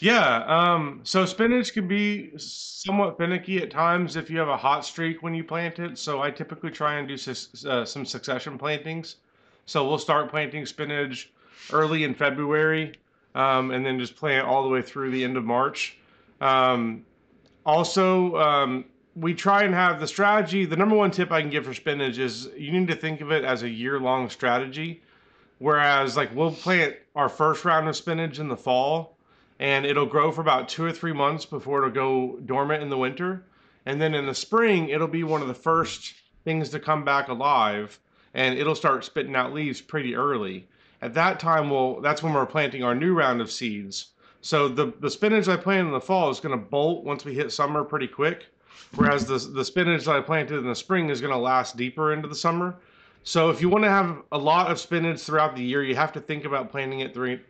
Yeah, 0.00 0.44
um, 0.46 1.00
so 1.02 1.26
spinach 1.26 1.74
can 1.74 1.86
be 1.86 2.32
somewhat 2.38 3.18
finicky 3.18 3.58
at 3.62 3.70
times 3.70 4.16
if 4.16 4.30
you 4.30 4.38
have 4.38 4.48
a 4.48 4.56
hot 4.56 4.84
streak 4.84 5.22
when 5.22 5.34
you 5.34 5.44
plant 5.44 5.78
it. 5.78 5.98
So 5.98 6.22
I 6.22 6.30
typically 6.30 6.70
try 6.70 6.98
and 6.98 7.06
do 7.06 7.14
uh, 7.68 7.84
some 7.84 8.06
succession 8.06 8.56
plantings. 8.56 9.16
So 9.66 9.86
we'll 9.86 9.98
start 9.98 10.30
planting 10.30 10.64
spinach 10.64 11.30
early 11.70 12.04
in 12.04 12.14
February, 12.14 12.94
um, 13.34 13.72
and 13.72 13.84
then 13.84 13.98
just 13.98 14.16
plant 14.16 14.48
all 14.48 14.62
the 14.62 14.70
way 14.70 14.80
through 14.80 15.10
the 15.10 15.22
end 15.22 15.36
of 15.36 15.44
March. 15.44 15.98
Um, 16.40 17.04
also, 17.66 18.36
um, 18.36 18.86
we 19.16 19.34
try 19.34 19.64
and 19.64 19.74
have 19.74 20.00
the 20.00 20.06
strategy. 20.06 20.64
The 20.64 20.76
number 20.76 20.96
one 20.96 21.10
tip 21.10 21.30
I 21.30 21.42
can 21.42 21.50
give 21.50 21.66
for 21.66 21.74
spinach 21.74 22.16
is 22.16 22.48
you 22.56 22.72
need 22.72 22.88
to 22.88 22.96
think 22.96 23.20
of 23.20 23.30
it 23.30 23.44
as 23.44 23.62
a 23.64 23.68
year-long 23.68 24.30
strategy. 24.30 25.02
Whereas, 25.58 26.16
like, 26.16 26.34
we'll 26.34 26.52
plant 26.52 26.96
our 27.14 27.28
first 27.28 27.66
round 27.66 27.86
of 27.86 27.94
spinach 27.94 28.38
in 28.38 28.48
the 28.48 28.56
fall, 28.56 29.18
and 29.60 29.84
it'll 29.84 30.06
grow 30.06 30.32
for 30.32 30.40
about 30.40 30.68
two 30.68 30.84
or 30.84 30.90
three 30.90 31.12
months 31.12 31.44
before 31.44 31.78
it'll 31.78 31.90
go 31.90 32.38
dormant 32.46 32.82
in 32.82 32.88
the 32.88 32.96
winter. 32.96 33.44
And 33.84 34.00
then 34.00 34.14
in 34.14 34.26
the 34.26 34.34
spring, 34.34 34.88
it'll 34.88 35.06
be 35.06 35.22
one 35.22 35.42
of 35.42 35.48
the 35.48 35.54
first 35.54 36.14
things 36.44 36.70
to 36.70 36.80
come 36.80 37.04
back 37.04 37.28
alive, 37.28 37.98
and 38.34 38.58
it'll 38.58 38.74
start 38.74 39.04
spitting 39.04 39.36
out 39.36 39.52
leaves 39.52 39.80
pretty 39.80 40.16
early. 40.16 40.66
At 41.02 41.14
that 41.14 41.38
time, 41.38 41.70
we'll 41.70 42.00
that's 42.00 42.22
when 42.22 42.32
we're 42.32 42.46
planting 42.46 42.82
our 42.82 42.94
new 42.94 43.14
round 43.14 43.40
of 43.40 43.50
seeds. 43.50 44.08
So 44.40 44.68
the 44.68 44.92
the 45.00 45.10
spinach 45.10 45.46
I 45.48 45.56
planted 45.56 45.88
in 45.88 45.92
the 45.92 46.00
fall 46.00 46.30
is 46.30 46.40
going 46.40 46.58
to 46.58 46.64
bolt 46.64 47.04
once 47.04 47.24
we 47.24 47.34
hit 47.34 47.52
summer 47.52 47.84
pretty 47.84 48.08
quick, 48.08 48.46
whereas 48.94 49.26
the 49.26 49.38
the 49.52 49.64
spinach 49.64 50.04
that 50.06 50.16
I 50.16 50.20
planted 50.20 50.58
in 50.58 50.66
the 50.66 50.74
spring 50.74 51.10
is 51.10 51.20
going 51.20 51.32
to 51.32 51.38
last 51.38 51.76
deeper 51.76 52.14
into 52.14 52.28
the 52.28 52.34
summer. 52.34 52.76
So 53.22 53.50
if 53.50 53.60
you 53.60 53.68
want 53.68 53.84
to 53.84 53.90
have 53.90 54.22
a 54.32 54.38
lot 54.38 54.70
of 54.70 54.80
spinach 54.80 55.20
throughout 55.20 55.54
the 55.54 55.62
year, 55.62 55.84
you 55.84 55.94
have 55.94 56.12
to 56.12 56.20
think 56.20 56.46
about 56.46 56.70
planting 56.70 57.00
it 57.00 57.12
through 57.12 57.40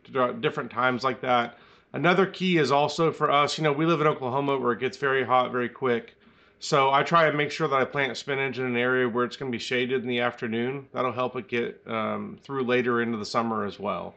different 0.40 0.70
times 0.70 1.04
like 1.04 1.20
that. 1.20 1.58
Another 1.92 2.26
key 2.26 2.59
is 2.59 2.70
also 2.70 3.11
for 3.11 3.31
us, 3.31 3.59
you 3.59 3.64
know, 3.64 3.72
we 3.72 3.85
live 3.85 4.00
in 4.00 4.07
Oklahoma 4.07 4.59
where 4.59 4.72
it 4.72 4.81
gets 4.81 4.96
very 4.96 5.24
hot 5.24 5.50
very 5.50 5.68
quick. 5.68 6.14
So 6.61 6.90
I 6.90 7.03
try 7.03 7.26
and 7.26 7.37
make 7.37 7.50
sure 7.50 7.66
that 7.68 7.74
I 7.74 7.85
plant 7.85 8.16
spinach 8.16 8.59
in 8.59 8.64
an 8.66 8.76
area 8.76 9.09
where 9.09 9.24
it's 9.24 9.37
going 9.37 9.50
to 9.50 9.57
be 9.57 9.62
shaded 9.62 10.03
in 10.03 10.09
the 10.09 10.20
afternoon. 10.20 10.87
That'll 10.92 11.11
help 11.11 11.35
it 11.37 11.48
get 11.48 11.81
um, 11.87 12.38
through 12.44 12.64
later 12.64 13.00
into 13.00 13.16
the 13.16 13.24
summer 13.24 13.64
as 13.64 13.79
well. 13.81 14.14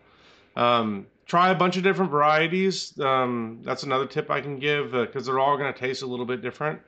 Um, 0.56 1.08
try 1.26 1.52
a 1.52 1.56
bunch 1.56 1.78
of 1.78 1.84
different 1.84 2.12
varieties. 2.12 3.00
Um, 3.00 3.60
that's 3.64 3.84
another 3.84 4.06
tip 4.06 4.30
I 4.30 4.42
can 4.42 4.60
give 4.60 4.92
because 4.92 5.26
they're 5.26 5.40
all 5.40 5.58
going 5.58 5.74
to 5.74 5.80
taste 5.80 6.02
a 6.02 6.06
little 6.06 6.26
bit 6.26 6.42
different. 6.42 6.82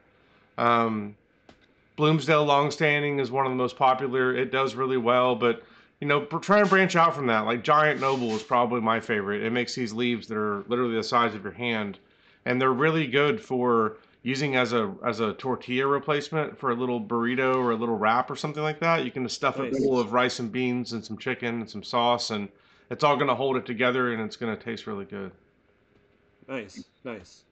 Um, 0.58 1.15
Bloomsdale 1.95 2.43
Longstanding 2.43 3.19
is 3.19 3.32
one 3.32 3.45
of 3.45 3.52
the 3.52 3.56
most 3.56 3.78
popular. 3.78 4.36
It 4.36 4.52
does 4.52 4.76
really 4.76 4.98
well, 4.98 5.36
but 5.36 5.63
you 6.01 6.08
know, 6.08 6.25
try 6.25 6.60
and 6.60 6.69
branch 6.69 6.95
out 6.95 7.15
from 7.15 7.27
that. 7.27 7.41
Like 7.41 7.63
Giant 7.63 8.01
Noble 8.01 8.31
is 8.36 8.43
probably 8.43 8.81
my 8.81 8.99
favorite. 8.99 9.43
It 9.43 9.51
makes 9.51 9.73
these 9.75 9.93
leaves 9.93 10.27
that 10.27 10.38
are 10.38 10.63
literally 10.67 10.95
the 10.95 11.03
size 11.03 11.34
of 11.36 11.43
your 11.43 11.53
hand, 11.53 11.99
and 12.45 12.60
they're 12.62 12.73
really 12.73 13.08
good 13.08 13.41
for 13.41 13.97
using 14.23 14.55
as 14.55 14.73
a 14.73 14.93
as 15.05 15.19
a 15.19 15.34
tortilla 15.34 15.86
replacement 15.88 16.58
for 16.58 16.71
a 16.71 16.75
little 16.75 16.99
burrito 16.99 17.55
or 17.55 17.71
a 17.71 17.75
little 17.75 17.95
wrap 17.97 18.29
or 18.29 18.36
something 18.36 18.63
like 18.63 18.79
that. 18.79 19.05
You 19.05 19.12
can 19.12 19.23
just 19.23 19.36
stuff 19.36 19.60
it 19.60 19.71
Nice. 19.71 19.84
full 19.84 19.99
of 19.99 20.13
rice 20.13 20.39
and 20.39 20.51
beans 20.51 20.93
and 20.93 21.03
some 21.05 21.17
chicken 21.17 21.62
and 21.62 21.69
some 21.69 21.84
sauce, 21.84 22.31
and 22.31 22.49
it's 22.89 23.03
all 23.03 23.15
going 23.15 23.27
to 23.27 23.36
hold 23.36 23.55
it 23.55 23.65
together, 23.65 24.13
and 24.13 24.21
it's 24.21 24.36
going 24.36 24.55
to 24.55 24.62
taste 24.62 24.88
really 24.88 25.05
good. 25.05 25.31
Nice, 26.47 26.84
nice. 27.03 27.43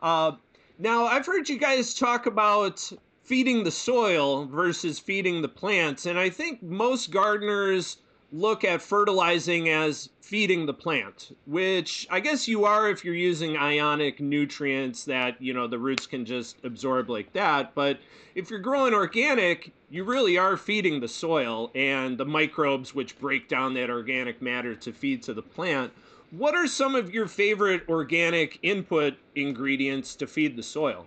Uh, 0.00 0.32
now, 0.78 1.06
I've 1.06 1.26
heard 1.26 1.48
you 1.48 1.58
guys 1.58 1.94
talk 1.94 2.26
about 2.26 2.90
feeding 3.28 3.62
the 3.62 3.70
soil 3.70 4.46
versus 4.46 4.98
feeding 4.98 5.42
the 5.42 5.48
plants, 5.48 6.06
and 6.06 6.18
I 6.18 6.30
think 6.30 6.62
most 6.62 7.10
gardeners 7.10 7.98
look 8.32 8.64
at 8.64 8.80
fertilizing 8.80 9.68
as 9.68 10.08
feeding 10.22 10.64
the 10.64 10.72
plant, 10.72 11.36
which 11.46 12.06
I 12.10 12.20
guess 12.20 12.48
you 12.48 12.64
are 12.64 12.88
if 12.88 13.04
you're 13.04 13.14
using 13.14 13.58
ionic 13.58 14.18
nutrients 14.18 15.04
that, 15.04 15.40
you 15.42 15.52
know, 15.52 15.66
the 15.66 15.78
roots 15.78 16.06
can 16.06 16.24
just 16.24 16.56
absorb 16.64 17.10
like 17.10 17.30
that. 17.34 17.74
But 17.74 17.98
if 18.34 18.48
you're 18.48 18.60
growing 18.60 18.94
organic, 18.94 19.72
you 19.90 20.04
really 20.04 20.38
are 20.38 20.56
feeding 20.56 21.00
the 21.00 21.08
soil 21.08 21.70
and 21.74 22.16
the 22.16 22.24
microbes 22.24 22.94
which 22.94 23.18
break 23.18 23.46
down 23.46 23.74
that 23.74 23.90
organic 23.90 24.40
matter 24.40 24.74
to 24.76 24.90
feed 24.90 25.22
to 25.24 25.34
the 25.34 25.42
plant. 25.42 25.92
What 26.30 26.54
are 26.54 26.66
some 26.66 26.94
of 26.94 27.12
your 27.12 27.26
favorite 27.26 27.86
organic 27.90 28.58
input 28.62 29.18
ingredients 29.34 30.14
to 30.16 30.26
feed 30.26 30.56
the 30.56 30.62
soil? 30.62 31.04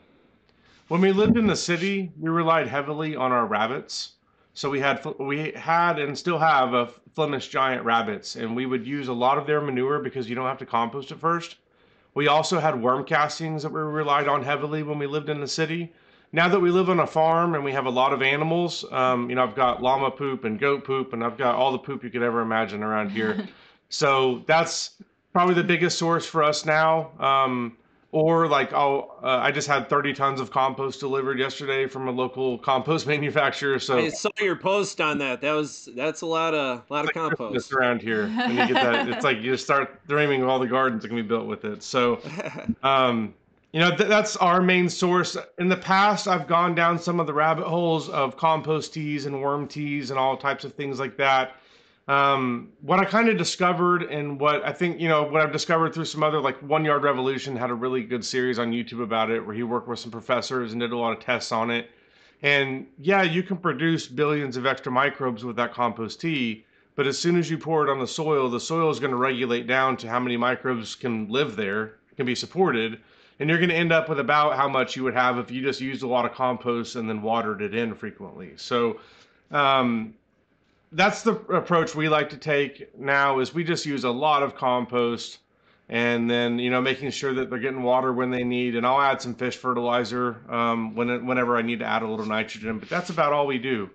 When 0.91 0.99
we 0.99 1.13
lived 1.13 1.38
in 1.38 1.47
the 1.47 1.56
city, 1.56 2.12
we 2.19 2.30
relied 2.30 2.67
heavily 2.67 3.15
on 3.15 3.32
our 3.32 3.45
rabbits. 3.45 4.15
So 4.54 4.69
we 4.69 4.82
had 4.82 5.01
we 5.19 5.54
had 5.54 5.97
and 5.99 6.17
still 6.17 6.38
have 6.38 6.73
a 6.73 6.89
Flemish 7.15 7.47
giant 7.47 7.86
rabbits, 7.86 8.36
and 8.36 8.54
we 8.54 8.65
would 8.65 8.86
use 8.86 9.08
a 9.08 9.13
lot 9.13 9.38
of 9.38 9.47
their 9.47 9.62
manure 9.62 9.99
because 9.99 10.27
you 10.27 10.36
don't 10.36 10.47
have 10.47 10.58
to 10.58 10.65
compost 10.65 11.10
it 11.10 11.17
first. 11.17 11.56
We 12.13 12.27
also 12.27 12.60
had 12.60 12.82
worm 12.84 13.06
castings 13.06 13.63
that 13.63 13.71
we 13.71 13.80
relied 13.80 14.27
on 14.27 14.43
heavily 14.43 14.84
when 14.84 14.99
we 14.99 15.08
lived 15.08 15.30
in 15.30 15.39
the 15.39 15.47
city. 15.47 15.93
Now 16.34 16.49
that 16.49 16.60
we 16.60 16.71
live 16.71 16.89
on 16.89 16.99
a 16.99 17.08
farm 17.08 17.56
and 17.56 17.63
we 17.63 17.71
have 17.71 17.86
a 17.86 17.89
lot 17.89 18.12
of 18.12 18.21
animals, 18.21 18.84
um, 18.91 19.30
you 19.30 19.38
know, 19.38 19.43
I've 19.43 19.56
got 19.56 19.82
llama 19.82 20.12
poop 20.12 20.43
and 20.43 20.60
goat 20.60 20.84
poop, 20.84 21.13
and 21.13 21.23
I've 21.23 21.38
got 21.38 21.56
all 21.56 21.71
the 21.71 21.80
poop 21.80 22.04
you 22.04 22.10
could 22.10 22.21
ever 22.21 22.41
imagine 22.41 22.84
around 22.84 23.12
here. 23.12 23.47
so 23.88 24.43
that's 24.45 25.01
probably 25.32 25.56
the 25.56 25.63
biggest 25.63 25.97
source 25.97 26.25
for 26.25 26.43
us 26.43 26.65
now. 26.65 27.12
Um, 27.17 27.77
or 28.12 28.47
like, 28.47 28.74
oh, 28.74 29.15
uh, 29.24 29.39
I 29.41 29.52
just 29.52 29.67
had 29.67 29.89
30 29.89 30.13
tons 30.13 30.41
of 30.41 30.52
compost 30.52 31.00
delivered 31.00 31.39
yesterday 31.39 31.88
from 31.88 32.08
a 32.08 32.12
local 32.12 32.58
compost 32.58 33.08
manufacturer. 33.08 33.80
So 33.80 34.00
I 34.00 34.10
saw 34.10 34.30
your 34.39 34.58
post 34.58 35.00
on 35.00 35.17
that. 35.19 35.41
That 35.41 35.54
was 35.54 35.88
that's 35.95 36.21
a 36.21 36.26
lot 36.26 36.54
of 36.54 36.84
lot 36.89 37.06
of 37.06 37.13
just 37.13 37.38
compost. 37.38 37.74
around 37.74 38.02
here, 38.02 38.24
and 38.24 38.58
you 38.58 38.67
get 38.67 38.74
that. 38.74 39.08
It's 39.12 39.24
like 39.24 39.38
you 39.38 39.52
just 39.52 39.63
start 39.63 40.06
dreaming 40.08 40.41
of 40.41 40.50
all 40.50 40.60
the 40.60 40.67
gardens 40.67 41.02
that 41.02 41.10
can 41.10 41.17
be 41.17 41.24
built 41.24 41.47
with 41.47 41.65
it. 41.65 41.84
So, 41.84 42.21
um, 42.84 43.34
you 43.71 43.80
know, 43.80 43.95
th- 43.95 44.10
that's 44.10 44.36
our 44.38 44.62
main 44.62 44.89
source. 44.89 45.38
In 45.58 45.69
the 45.69 45.78
past, 45.78 46.28
I've 46.28 46.47
gone 46.47 46.76
down 46.76 47.00
some 47.00 47.19
of 47.19 47.28
the 47.28 47.34
rabbit 47.34 47.65
holes 47.65 48.10
of 48.10 48.38
compost 48.38 48.93
teas 48.93 49.26
and 49.26 49.41
worm 49.41 49.67
teas 49.67 50.12
and 50.12 50.19
all 50.19 50.38
types 50.38 50.63
of 50.63 50.74
things 50.74 51.00
like 51.00 51.17
that. 51.17 51.56
Um, 52.12 52.74
what 52.82 53.00
I 53.00 53.06
kind 53.06 53.30
of 53.30 53.38
discovered 53.38 54.04
and 54.04 54.38
what 54.38 54.65
I 54.65 54.74
think, 54.74 55.00
you 55.00 55.08
know, 55.08 55.24
what 55.24 55.41
I've 55.41 55.54
discovered 55.54 55.93
through 55.93 56.04
some 56.04 56.24
other, 56.24 56.41
like 56.41 56.62
One 56.62 56.84
Yard 56.84 57.04
Revolution 57.04 57.56
had 57.56 57.69
a 57.69 57.74
really 57.74 58.04
good 58.04 58.26
series 58.26 58.60
on 58.60 58.74
YouTube 58.74 59.02
about 59.02 59.32
it 59.32 59.39
where 59.45 59.56
he 59.56 59.63
worked 59.63 59.88
with 59.88 60.00
some 60.00 60.12
professors 60.12 60.74
and 60.74 60.82
did 60.82 60.91
a 60.91 60.97
lot 60.97 61.13
of 61.13 61.24
tests 61.24 61.54
on 61.54 61.71
it. 61.71 61.89
And 62.41 62.86
yeah, 62.97 63.21
you 63.21 63.43
can 63.43 63.56
produce 63.56 64.08
billions 64.08 64.58
of 64.58 64.65
extra 64.65 64.91
microbes 64.91 65.45
with 65.45 65.56
that 65.56 65.74
compost 65.74 66.19
tea, 66.19 66.65
but 66.95 67.08
as 67.08 67.17
soon 67.17 67.38
as 67.38 67.50
you 67.50 67.58
pour 67.58 67.88
it 67.88 67.89
on 67.89 68.00
the 68.00 68.08
soil, 68.08 68.50
the 68.50 68.60
soil 68.60 68.89
is 68.89 69.00
going 69.00 69.12
to 69.12 69.17
regulate 69.17 69.65
down 69.65 69.95
to 69.95 70.10
how 70.10 70.19
many 70.19 70.36
microbes 70.36 70.95
can 70.95 71.30
live 71.30 71.56
there, 71.56 71.93
can 72.17 72.26
be 72.26 72.36
supported, 72.36 73.00
and 73.39 73.50
you're 73.50 73.58
going 73.58 73.69
to 73.69 73.76
end 73.76 73.93
up 73.93 74.10
with 74.10 74.19
about 74.19 74.58
how 74.58 74.67
much 74.67 74.97
you 74.97 75.04
would 75.06 75.13
have 75.13 75.38
if 75.38 75.50
you 75.50 75.62
just 75.62 75.80
used 75.80 76.04
a 76.04 76.08
lot 76.08 76.26
of 76.26 76.34
compost 76.34 76.97
and 76.97 77.08
then 77.08 77.21
watered 77.21 77.62
it 77.62 77.74
in 77.74 77.95
frequently. 77.95 78.52
So 78.58 79.00
um, 79.52 80.13
that's 80.91 81.21
the 81.21 81.34
approach 81.54 81.95
we 81.95 82.10
like 82.10 82.30
to 82.30 82.38
take 82.38 82.97
now 82.99 83.39
is 83.39 83.54
we 83.54 83.63
just 83.63 83.86
use 83.86 84.04
a 84.04 84.10
lot 84.10 84.43
of 84.43 84.56
compost 84.56 85.39
and 85.89 86.30
then 86.30 86.58
you 86.58 86.69
know 86.69 86.82
making 86.82 87.12
sure 87.12 87.34
that 87.34 87.49
they're 87.49 87.60
getting 87.60 87.84
water 87.84 88.13
when 88.13 88.32
they 88.32 88.43
need. 88.43 88.75
And 88.75 88.86
I'll 88.86 89.01
add 89.01 89.21
some 89.21 89.36
fish 89.36 89.58
fertilizer 89.58 90.38
um, 90.49 90.95
when 90.95 91.10
it, 91.10 91.23
whenever 91.23 91.58
I 91.58 91.62
need 91.62 91.80
to 91.80 91.86
add 91.86 92.01
a 92.01 92.08
little 92.08 92.25
nitrogen. 92.25 92.80
But 92.80 92.89
that's 92.89 93.10
about 93.10 93.34
all 93.34 93.45
we 93.45 93.58
do. 93.58 93.89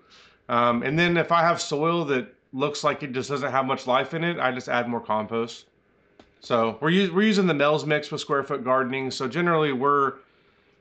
Um, 0.49 0.83
and 0.83 0.99
then 0.99 1.17
if 1.17 1.33
I 1.33 1.41
have 1.41 1.61
soil 1.61 2.05
that 2.07 2.33
looks 2.53 2.85
like 2.85 3.03
it 3.03 3.13
just 3.13 3.29
doesn't 3.29 3.51
have 3.51 3.67
much 3.67 3.87
life 3.87 4.15
in 4.15 4.23
it, 4.25 4.39
I 4.39 4.53
just 4.53 4.69
add 4.69 4.89
more 4.89 5.01
compost. 5.01 5.67
So 6.41 6.79
we're 6.81 7.13
we're 7.13 7.23
using 7.23 7.47
the 7.47 7.55
Mel's 7.55 7.85
mix 7.85 8.11
with 8.11 8.21
square 8.21 8.43
foot 8.43 8.63
gardening. 8.63 9.11
So 9.11 9.27
generally 9.27 9.73
we're 9.73 10.15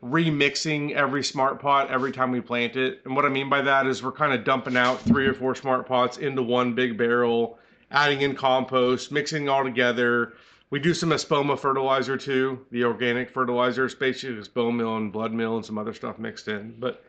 remixing 0.05 0.91
every 0.93 1.23
smart 1.23 1.59
pot 1.59 1.89
every 1.89 2.11
time 2.11 2.31
we 2.31 2.41
plant 2.41 2.75
it. 2.75 3.01
And 3.05 3.15
what 3.15 3.25
I 3.25 3.29
mean 3.29 3.49
by 3.49 3.61
that 3.61 3.87
is 3.87 4.03
we're 4.03 4.11
kind 4.11 4.33
of 4.33 4.43
dumping 4.43 4.77
out 4.77 5.01
three 5.01 5.25
or 5.25 5.33
four 5.33 5.55
smart 5.55 5.87
pots 5.87 6.17
into 6.17 6.43
one 6.43 6.73
big 6.75 6.97
barrel, 6.97 7.57
adding 7.91 8.21
in 8.21 8.35
compost, 8.35 9.11
mixing 9.11 9.49
all 9.49 9.63
together. 9.63 10.33
We 10.69 10.79
do 10.79 10.93
some 10.93 11.09
espoma 11.09 11.57
fertilizer 11.57 12.17
too, 12.17 12.65
the 12.71 12.83
organic 12.83 13.29
fertilizer. 13.29 13.89
Basically 13.89 14.35
just 14.35 14.53
bone 14.53 14.77
meal 14.77 14.97
and 14.97 15.11
blood 15.11 15.33
meal 15.33 15.55
and 15.55 15.65
some 15.65 15.77
other 15.77 15.93
stuff 15.93 16.19
mixed 16.19 16.47
in. 16.47 16.75
But 16.79 17.03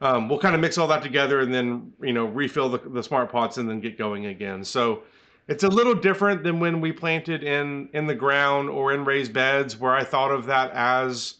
um, 0.00 0.28
we'll 0.28 0.38
kind 0.38 0.54
of 0.54 0.60
mix 0.60 0.78
all 0.78 0.88
that 0.88 1.02
together 1.02 1.40
and 1.40 1.52
then 1.52 1.92
you 2.02 2.12
know 2.12 2.26
refill 2.26 2.68
the, 2.68 2.78
the 2.78 3.02
smart 3.02 3.30
pots 3.32 3.56
and 3.56 3.68
then 3.68 3.80
get 3.80 3.98
going 3.98 4.26
again. 4.26 4.62
So 4.62 5.02
it's 5.48 5.64
a 5.64 5.68
little 5.68 5.94
different 5.94 6.42
than 6.42 6.60
when 6.60 6.80
we 6.80 6.92
planted 6.92 7.42
in 7.42 7.88
in 7.92 8.06
the 8.06 8.14
ground 8.14 8.68
or 8.68 8.92
in 8.92 9.04
raised 9.04 9.32
beds, 9.32 9.76
where 9.78 9.94
I 9.94 10.04
thought 10.04 10.30
of 10.30 10.46
that 10.46 10.70
as 10.72 11.36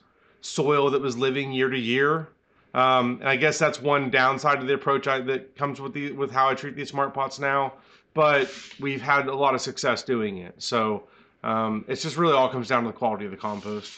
soil 0.47 0.91
that 0.91 1.01
was 1.01 1.17
living 1.17 1.53
year 1.53 1.69
to 1.69 1.79
year. 1.79 2.29
Um, 2.75 3.19
and 3.21 3.29
I 3.29 3.37
guess 3.37 3.59
that's 3.59 3.81
one 3.81 4.11
downside 4.11 4.59
of 4.59 4.67
the 4.67 4.75
approach 4.75 5.09
I, 5.09 5.21
that 5.21 5.57
comes 5.57 5.81
with 5.81 5.95
the 5.95 6.13
with 6.13 6.31
how 6.31 6.49
I 6.49 6.55
treat 6.55 6.77
these 6.77 6.91
smart 6.91 7.15
pots 7.15 7.39
now. 7.39 7.75
But 8.15 8.51
we've 8.81 9.01
had 9.01 9.29
a 9.29 9.35
lot 9.35 9.55
of 9.55 9.61
success 9.61 10.03
doing 10.03 10.39
it. 10.39 10.55
So 10.59 11.05
um, 11.43 11.85
it's 11.89 12.03
just 12.03 12.17
really 12.17 12.33
all 12.35 12.49
comes 12.49 12.69
down 12.69 12.83
to 12.85 12.89
the 12.89 12.97
quality 12.97 13.25
of 13.25 13.31
the 13.31 13.37
compost. 13.37 13.93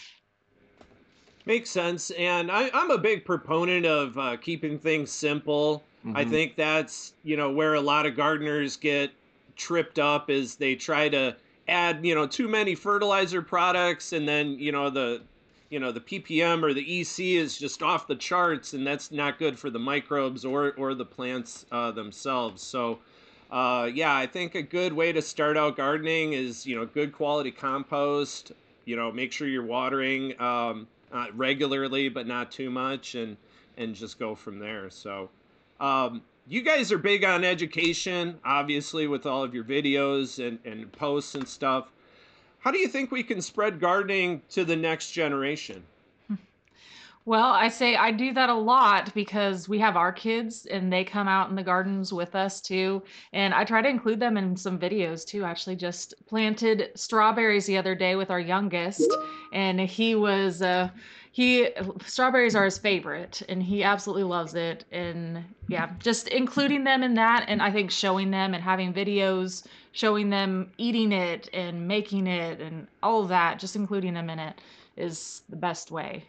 Makes 1.46 1.70
sense. 1.70 2.10
And 2.10 2.50
I, 2.50 2.68
am 2.74 2.90
a 2.90 2.98
big 2.98 3.24
proponent 3.24 3.86
of 3.86 4.18
uh, 4.18 4.36
keeping 4.36 4.78
things 4.78 5.10
simple. 5.10 5.82
Mm-hmm. 6.04 6.16
I 6.16 6.24
think 6.24 6.56
that's 6.56 7.14
you 7.24 7.36
know 7.36 7.50
where 7.50 7.74
a 7.74 7.80
lot 7.80 8.06
of 8.06 8.16
gardeners 8.16 8.76
get 8.76 9.10
tripped 9.56 9.98
up 9.98 10.30
is 10.30 10.54
they 10.54 10.74
try 10.74 11.08
to 11.08 11.34
add 11.66 12.04
you 12.04 12.14
know 12.14 12.26
too 12.26 12.48
many 12.48 12.74
fertilizer 12.74 13.42
products 13.42 14.12
and 14.12 14.26
then 14.28 14.58
you 14.58 14.72
know 14.72 14.88
the 14.88 15.20
you 15.70 15.78
know 15.78 15.92
the 15.92 16.00
ppm 16.00 16.62
or 16.62 16.72
the 16.72 17.00
ec 17.00 17.18
is 17.18 17.58
just 17.58 17.82
off 17.82 18.06
the 18.06 18.16
charts 18.16 18.72
and 18.72 18.86
that's 18.86 19.10
not 19.10 19.38
good 19.38 19.58
for 19.58 19.70
the 19.70 19.78
microbes 19.78 20.44
or 20.44 20.72
or 20.76 20.94
the 20.94 21.04
plants 21.04 21.66
uh, 21.72 21.90
themselves. 21.90 22.62
So 22.62 22.98
uh, 23.50 23.88
yeah 23.92 24.14
i 24.14 24.26
think 24.26 24.54
a 24.54 24.62
good 24.62 24.92
way 24.92 25.12
to 25.12 25.22
start 25.22 25.56
out 25.56 25.76
gardening 25.76 26.34
is 26.34 26.66
you 26.66 26.76
know 26.76 26.84
good 26.84 27.12
quality 27.12 27.50
compost 27.50 28.52
you 28.84 28.96
know 28.96 29.10
make 29.10 29.32
sure 29.32 29.48
you're 29.48 29.62
watering 29.64 30.38
um, 30.40 30.86
uh, 31.12 31.26
regularly 31.34 32.08
but 32.08 32.26
not 32.26 32.50
too 32.50 32.70
much 32.70 33.14
and 33.14 33.36
and 33.76 33.94
just 33.94 34.18
go 34.18 34.34
from 34.34 34.58
there. 34.58 34.90
So 34.90 35.30
um, 35.78 36.22
you 36.48 36.62
guys 36.62 36.90
are 36.90 36.98
big 36.98 37.24
on 37.24 37.44
education 37.44 38.38
obviously 38.44 39.06
with 39.06 39.26
all 39.26 39.44
of 39.44 39.54
your 39.54 39.64
videos 39.64 40.44
and, 40.44 40.58
and 40.64 40.90
posts 40.92 41.34
and 41.34 41.46
stuff 41.46 41.92
how 42.60 42.70
do 42.70 42.78
you 42.78 42.88
think 42.88 43.10
we 43.10 43.22
can 43.22 43.40
spread 43.40 43.80
gardening 43.80 44.42
to 44.50 44.64
the 44.64 44.76
next 44.76 45.12
generation? 45.12 45.82
Well, 47.28 47.50
I 47.50 47.68
say 47.68 47.94
I 47.94 48.10
do 48.10 48.32
that 48.32 48.48
a 48.48 48.54
lot 48.54 49.12
because 49.14 49.68
we 49.68 49.78
have 49.80 49.98
our 49.98 50.12
kids 50.12 50.64
and 50.64 50.90
they 50.90 51.04
come 51.04 51.28
out 51.28 51.50
in 51.50 51.56
the 51.56 51.62
gardens 51.62 52.10
with 52.10 52.34
us 52.34 52.58
too. 52.62 53.02
And 53.34 53.52
I 53.52 53.64
try 53.64 53.82
to 53.82 53.88
include 53.88 54.18
them 54.18 54.38
in 54.38 54.56
some 54.56 54.78
videos 54.78 55.26
too. 55.26 55.44
Actually, 55.44 55.76
just 55.76 56.14
planted 56.24 56.90
strawberries 56.94 57.66
the 57.66 57.76
other 57.76 57.94
day 57.94 58.16
with 58.16 58.30
our 58.30 58.40
youngest, 58.40 59.14
and 59.52 59.78
he 59.78 60.14
was 60.14 60.62
uh, 60.62 60.88
he 61.38 61.68
strawberries 62.04 62.56
are 62.56 62.64
his 62.64 62.78
favorite 62.78 63.42
and 63.48 63.62
he 63.62 63.84
absolutely 63.84 64.24
loves 64.24 64.54
it 64.54 64.84
and 64.90 65.44
yeah 65.68 65.90
just 66.00 66.26
including 66.28 66.82
them 66.82 67.04
in 67.04 67.14
that 67.14 67.44
and 67.46 67.62
i 67.62 67.70
think 67.70 67.92
showing 67.92 68.30
them 68.32 68.54
and 68.54 68.64
having 68.64 68.92
videos 68.92 69.64
showing 69.98 70.30
them 70.30 70.70
eating 70.78 71.12
it 71.12 71.48
and 71.52 71.88
making 71.88 72.26
it 72.26 72.60
and 72.60 72.86
all 73.02 73.22
of 73.22 73.28
that 73.28 73.58
just 73.58 73.76
including 73.76 74.14
them 74.14 74.30
in 74.30 74.38
it 74.38 74.60
is 74.96 75.42
the 75.48 75.56
best 75.56 75.90
way 75.90 76.24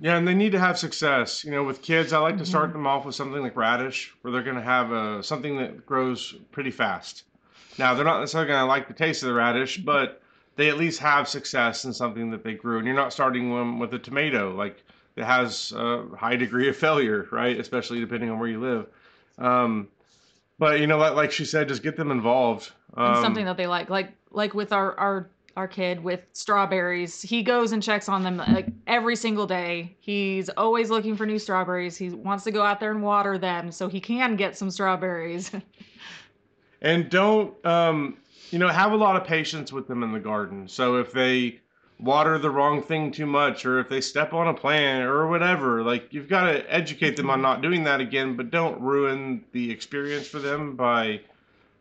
yeah 0.00 0.16
and 0.16 0.26
they 0.26 0.34
need 0.34 0.52
to 0.52 0.58
have 0.58 0.78
success 0.78 1.44
you 1.44 1.50
know 1.50 1.62
with 1.62 1.82
kids 1.82 2.12
i 2.12 2.18
like 2.18 2.36
to 2.36 2.46
start 2.46 2.70
mm-hmm. 2.70 2.78
them 2.78 2.86
off 2.86 3.04
with 3.04 3.14
something 3.14 3.42
like 3.42 3.56
radish 3.56 4.12
where 4.22 4.32
they're 4.32 4.42
going 4.42 4.56
to 4.56 4.62
have 4.62 4.90
a, 4.92 5.22
something 5.22 5.56
that 5.56 5.86
grows 5.86 6.34
pretty 6.50 6.70
fast 6.70 7.24
now 7.78 7.94
they're 7.94 8.04
not 8.04 8.20
necessarily 8.20 8.48
going 8.48 8.60
to 8.60 8.66
like 8.66 8.88
the 8.88 8.94
taste 8.94 9.22
of 9.22 9.28
the 9.28 9.34
radish 9.34 9.78
but 9.78 10.20
they 10.60 10.68
at 10.68 10.76
least 10.76 11.00
have 11.00 11.26
success 11.26 11.86
in 11.86 11.92
something 11.94 12.30
that 12.30 12.44
they 12.44 12.52
grew. 12.52 12.76
And 12.76 12.86
you're 12.86 12.94
not 12.94 13.14
starting 13.14 13.48
them 13.48 13.78
with 13.78 13.94
a 13.94 13.98
tomato 13.98 14.54
like 14.54 14.84
that 15.14 15.24
has 15.24 15.72
a 15.72 16.04
high 16.14 16.36
degree 16.36 16.68
of 16.68 16.76
failure, 16.76 17.26
right? 17.30 17.58
Especially 17.58 17.98
depending 17.98 18.28
on 18.28 18.38
where 18.38 18.48
you 18.48 18.60
live. 18.60 18.86
Um, 19.38 19.88
but 20.60 20.78
you 20.78 20.86
know, 20.86 20.98
like, 20.98 21.14
like 21.14 21.32
she 21.32 21.46
said, 21.46 21.66
just 21.66 21.82
get 21.82 21.96
them 21.96 22.10
involved. 22.10 22.70
Um, 22.94 23.20
something 23.22 23.46
that 23.46 23.56
they 23.56 23.66
like, 23.66 23.88
like 23.88 24.12
like 24.30 24.54
with 24.54 24.72
our 24.72 24.94
our 25.00 25.30
our 25.56 25.66
kid 25.66 26.04
with 26.04 26.20
strawberries. 26.34 27.22
He 27.22 27.42
goes 27.42 27.72
and 27.72 27.82
checks 27.82 28.08
on 28.08 28.22
them 28.22 28.36
like 28.36 28.68
every 28.86 29.16
single 29.16 29.46
day. 29.46 29.96
He's 30.00 30.50
always 30.50 30.90
looking 30.90 31.16
for 31.16 31.26
new 31.26 31.38
strawberries. 31.38 31.96
He 31.96 32.10
wants 32.10 32.44
to 32.44 32.50
go 32.50 32.62
out 32.62 32.78
there 32.78 32.90
and 32.90 33.02
water 33.02 33.38
them 33.38 33.72
so 33.72 33.88
he 33.88 34.00
can 34.00 34.36
get 34.36 34.56
some 34.56 34.70
strawberries. 34.70 35.50
and 36.82 37.08
don't 37.08 37.66
um, 37.66 38.18
you 38.50 38.58
know, 38.58 38.68
have 38.68 38.92
a 38.92 38.96
lot 38.96 39.16
of 39.16 39.24
patience 39.24 39.72
with 39.72 39.88
them 39.88 40.02
in 40.02 40.12
the 40.12 40.20
garden. 40.20 40.68
So 40.68 40.96
if 40.96 41.10
they 41.10 41.60
water 42.00 42.38
the 42.38 42.50
wrong 42.50 42.82
thing 42.82 43.12
too 43.12 43.26
much 43.26 43.66
or 43.66 43.78
if 43.78 43.88
they 43.88 44.00
step 44.00 44.32
on 44.32 44.48
a 44.48 44.54
plant 44.54 45.04
or 45.04 45.26
whatever, 45.28 45.82
like 45.82 46.12
you've 46.12 46.28
got 46.28 46.44
to 46.44 46.72
educate 46.72 47.16
them 47.16 47.30
on 47.30 47.42
not 47.42 47.62
doing 47.62 47.84
that 47.84 48.00
again, 48.00 48.36
but 48.36 48.50
don't 48.50 48.80
ruin 48.80 49.44
the 49.52 49.70
experience 49.70 50.26
for 50.26 50.38
them 50.38 50.76
by 50.76 51.20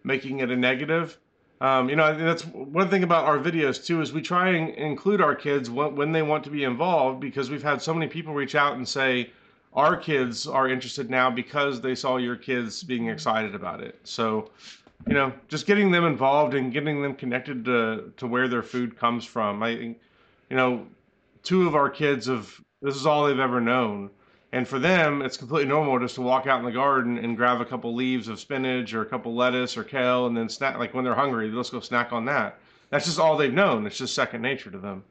making 0.04 0.40
it 0.40 0.52
a 0.52 0.56
negative. 0.56 1.18
Um, 1.62 1.90
you 1.90 1.96
know, 1.96 2.18
that's 2.18 2.46
one 2.46 2.90
thing 2.90 3.04
about 3.04 3.26
our 3.26 3.38
videos 3.38 3.86
too 3.86 4.02
is 4.02 4.14
we 4.14 4.22
try 4.22 4.50
and 4.50 4.70
include 4.76 5.22
our 5.22 5.36
kids 5.36 5.70
when, 5.70 5.96
when 5.96 6.12
they 6.12 6.22
want 6.22 6.44
to 6.46 6.50
be 6.50 6.64
involved 6.64 7.20
because 7.20 7.50
we've 7.50 7.64
had 7.64 7.82
so 7.82 7.94
many 7.94 8.08
people 8.08 8.34
reach 8.34 8.56
out 8.56 8.76
and 8.76 8.88
say 8.88 9.32
our 9.74 9.96
kids 9.96 10.48
are 10.48 10.70
interested 10.70 11.10
now 11.10 11.30
because 11.30 11.82
they 11.82 11.96
saw 11.96 12.18
your 12.18 12.36
kids 12.36 12.84
being 12.84 13.08
excited 13.08 13.56
about 13.56 13.82
it. 13.82 14.00
So 14.04 14.50
you 15.08 15.14
know, 15.14 15.32
just 15.48 15.66
getting 15.66 15.92
them 15.92 16.06
involved 16.06 16.54
and 16.54 16.74
getting 16.74 17.02
them 17.02 17.16
connected 17.16 17.64
to 17.66 18.12
to 18.18 18.28
where 18.28 18.48
their 18.48 18.64
food 18.64 18.98
comes 18.98 19.26
from. 19.26 19.64
I, 19.64 19.96
you 20.50 20.56
know, 20.56 20.86
two 21.44 21.68
of 21.68 21.76
our 21.76 21.90
kids 21.90 22.28
have 22.28 22.60
this 22.82 22.96
is 22.96 23.06
all 23.06 23.26
they've 23.26 23.40
ever 23.40 23.60
known, 23.62 24.10
and 24.52 24.68
for 24.68 24.80
them, 24.80 25.22
it's 25.22 25.38
completely 25.38 25.68
normal 25.68 26.00
just 26.00 26.16
to 26.16 26.22
walk 26.22 26.48
out 26.48 26.60
in 26.60 26.66
the 26.66 26.72
garden 26.72 27.18
and 27.18 27.38
grab 27.38 27.62
a 27.62 27.66
couple 27.66 27.94
leaves 27.94 28.28
of 28.28 28.40
spinach 28.40 28.94
or 28.94 29.02
a 29.02 29.06
couple 29.06 29.36
lettuce 29.36 29.78
or 29.78 29.84
kale, 29.84 30.28
and 30.28 30.36
then 30.36 30.50
snack. 30.50 30.78
Like 30.78 30.94
when 30.94 31.04
they're 31.04 31.16
hungry, 31.16 31.50
let's 31.52 31.70
go 31.70 31.80
snack 31.80 32.12
on 32.12 32.26
that. 32.26 32.60
That's 32.90 33.06
just 33.06 33.20
all 33.20 33.38
they've 33.38 33.54
known. 33.54 33.86
It's 33.86 33.98
just 33.98 34.16
second 34.16 34.42
nature 34.42 34.72
to 34.72 34.80
them. 34.80 35.04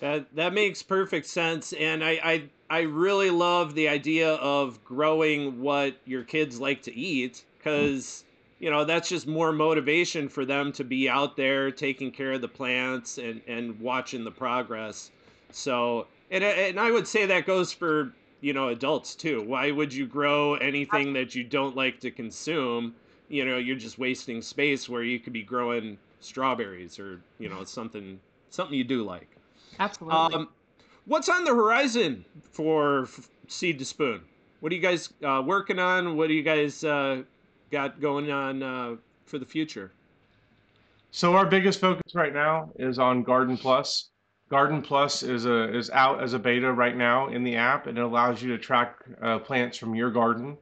That 0.00 0.32
that 0.36 0.52
makes 0.52 0.82
perfect 0.82 1.26
sense, 1.26 1.72
and 1.72 2.04
I, 2.04 2.20
I 2.22 2.42
I 2.70 2.80
really 2.82 3.30
love 3.30 3.74
the 3.74 3.88
idea 3.88 4.34
of 4.34 4.84
growing 4.84 5.60
what 5.60 5.96
your 6.04 6.22
kids 6.22 6.60
like 6.60 6.82
to 6.82 6.94
eat 6.94 7.42
because 7.58 8.24
you 8.58 8.70
know 8.70 8.84
that's 8.84 9.08
just 9.08 9.26
more 9.26 9.52
motivation 9.52 10.28
for 10.28 10.44
them 10.44 10.72
to 10.72 10.84
be 10.84 11.08
out 11.08 11.36
there 11.36 11.70
taking 11.70 12.10
care 12.10 12.32
of 12.32 12.40
the 12.40 12.48
plants 12.48 13.18
and 13.18 13.40
and 13.46 13.78
watching 13.80 14.24
the 14.24 14.30
progress. 14.30 15.10
So 15.50 16.06
and, 16.30 16.44
and 16.44 16.78
i 16.78 16.90
would 16.90 17.06
say 17.06 17.24
that 17.26 17.46
goes 17.46 17.72
for 17.72 18.12
you 18.40 18.52
know 18.52 18.68
adults 18.68 19.14
too. 19.14 19.42
Why 19.42 19.70
would 19.70 19.92
you 19.92 20.06
grow 20.06 20.54
anything 20.56 21.12
that 21.14 21.34
you 21.34 21.44
don't 21.44 21.76
like 21.76 22.00
to 22.00 22.10
consume? 22.10 22.94
You 23.28 23.44
know 23.44 23.58
you're 23.58 23.76
just 23.76 23.98
wasting 23.98 24.42
space 24.42 24.88
where 24.88 25.02
you 25.02 25.18
could 25.20 25.32
be 25.32 25.42
growing 25.42 25.98
strawberries 26.20 26.98
or 26.98 27.20
you 27.38 27.48
know 27.48 27.64
something 27.64 28.18
something 28.50 28.76
you 28.76 28.84
do 28.84 29.04
like. 29.04 29.28
Absolutely. 29.78 30.34
Um, 30.34 30.48
what's 31.06 31.28
on 31.28 31.44
the 31.44 31.54
horizon 31.54 32.24
for 32.52 33.08
seed 33.46 33.78
to 33.78 33.84
spoon? 33.84 34.22
What 34.60 34.72
are 34.72 34.74
you 34.74 34.82
guys 34.82 35.10
uh, 35.24 35.42
working 35.44 35.78
on? 35.78 36.16
What 36.16 36.30
are 36.30 36.32
you 36.32 36.42
guys 36.42 36.82
uh, 36.82 37.22
got 37.70 38.00
going 38.00 38.30
on 38.30 38.62
uh, 38.62 38.96
for 39.24 39.38
the 39.38 39.46
future? 39.46 39.92
So 41.10 41.34
our 41.34 41.46
biggest 41.46 41.80
focus 41.80 42.14
right 42.14 42.34
now 42.34 42.70
is 42.78 42.98
on 42.98 43.22
Garden 43.22 43.56
Plus. 43.56 44.10
Garden 44.50 44.82
Plus 44.82 45.22
is 45.22 45.46
a 45.46 45.74
is 45.74 45.90
out 45.90 46.22
as 46.22 46.32
a 46.32 46.38
beta 46.38 46.72
right 46.72 46.96
now 46.96 47.28
in 47.28 47.44
the 47.44 47.56
app, 47.56 47.86
and 47.86 47.98
it 47.98 48.00
allows 48.00 48.42
you 48.42 48.50
to 48.50 48.58
track 48.58 48.96
uh, 49.22 49.38
plants 49.38 49.76
from 49.76 49.94
your 49.94 50.10
garden. 50.10 50.56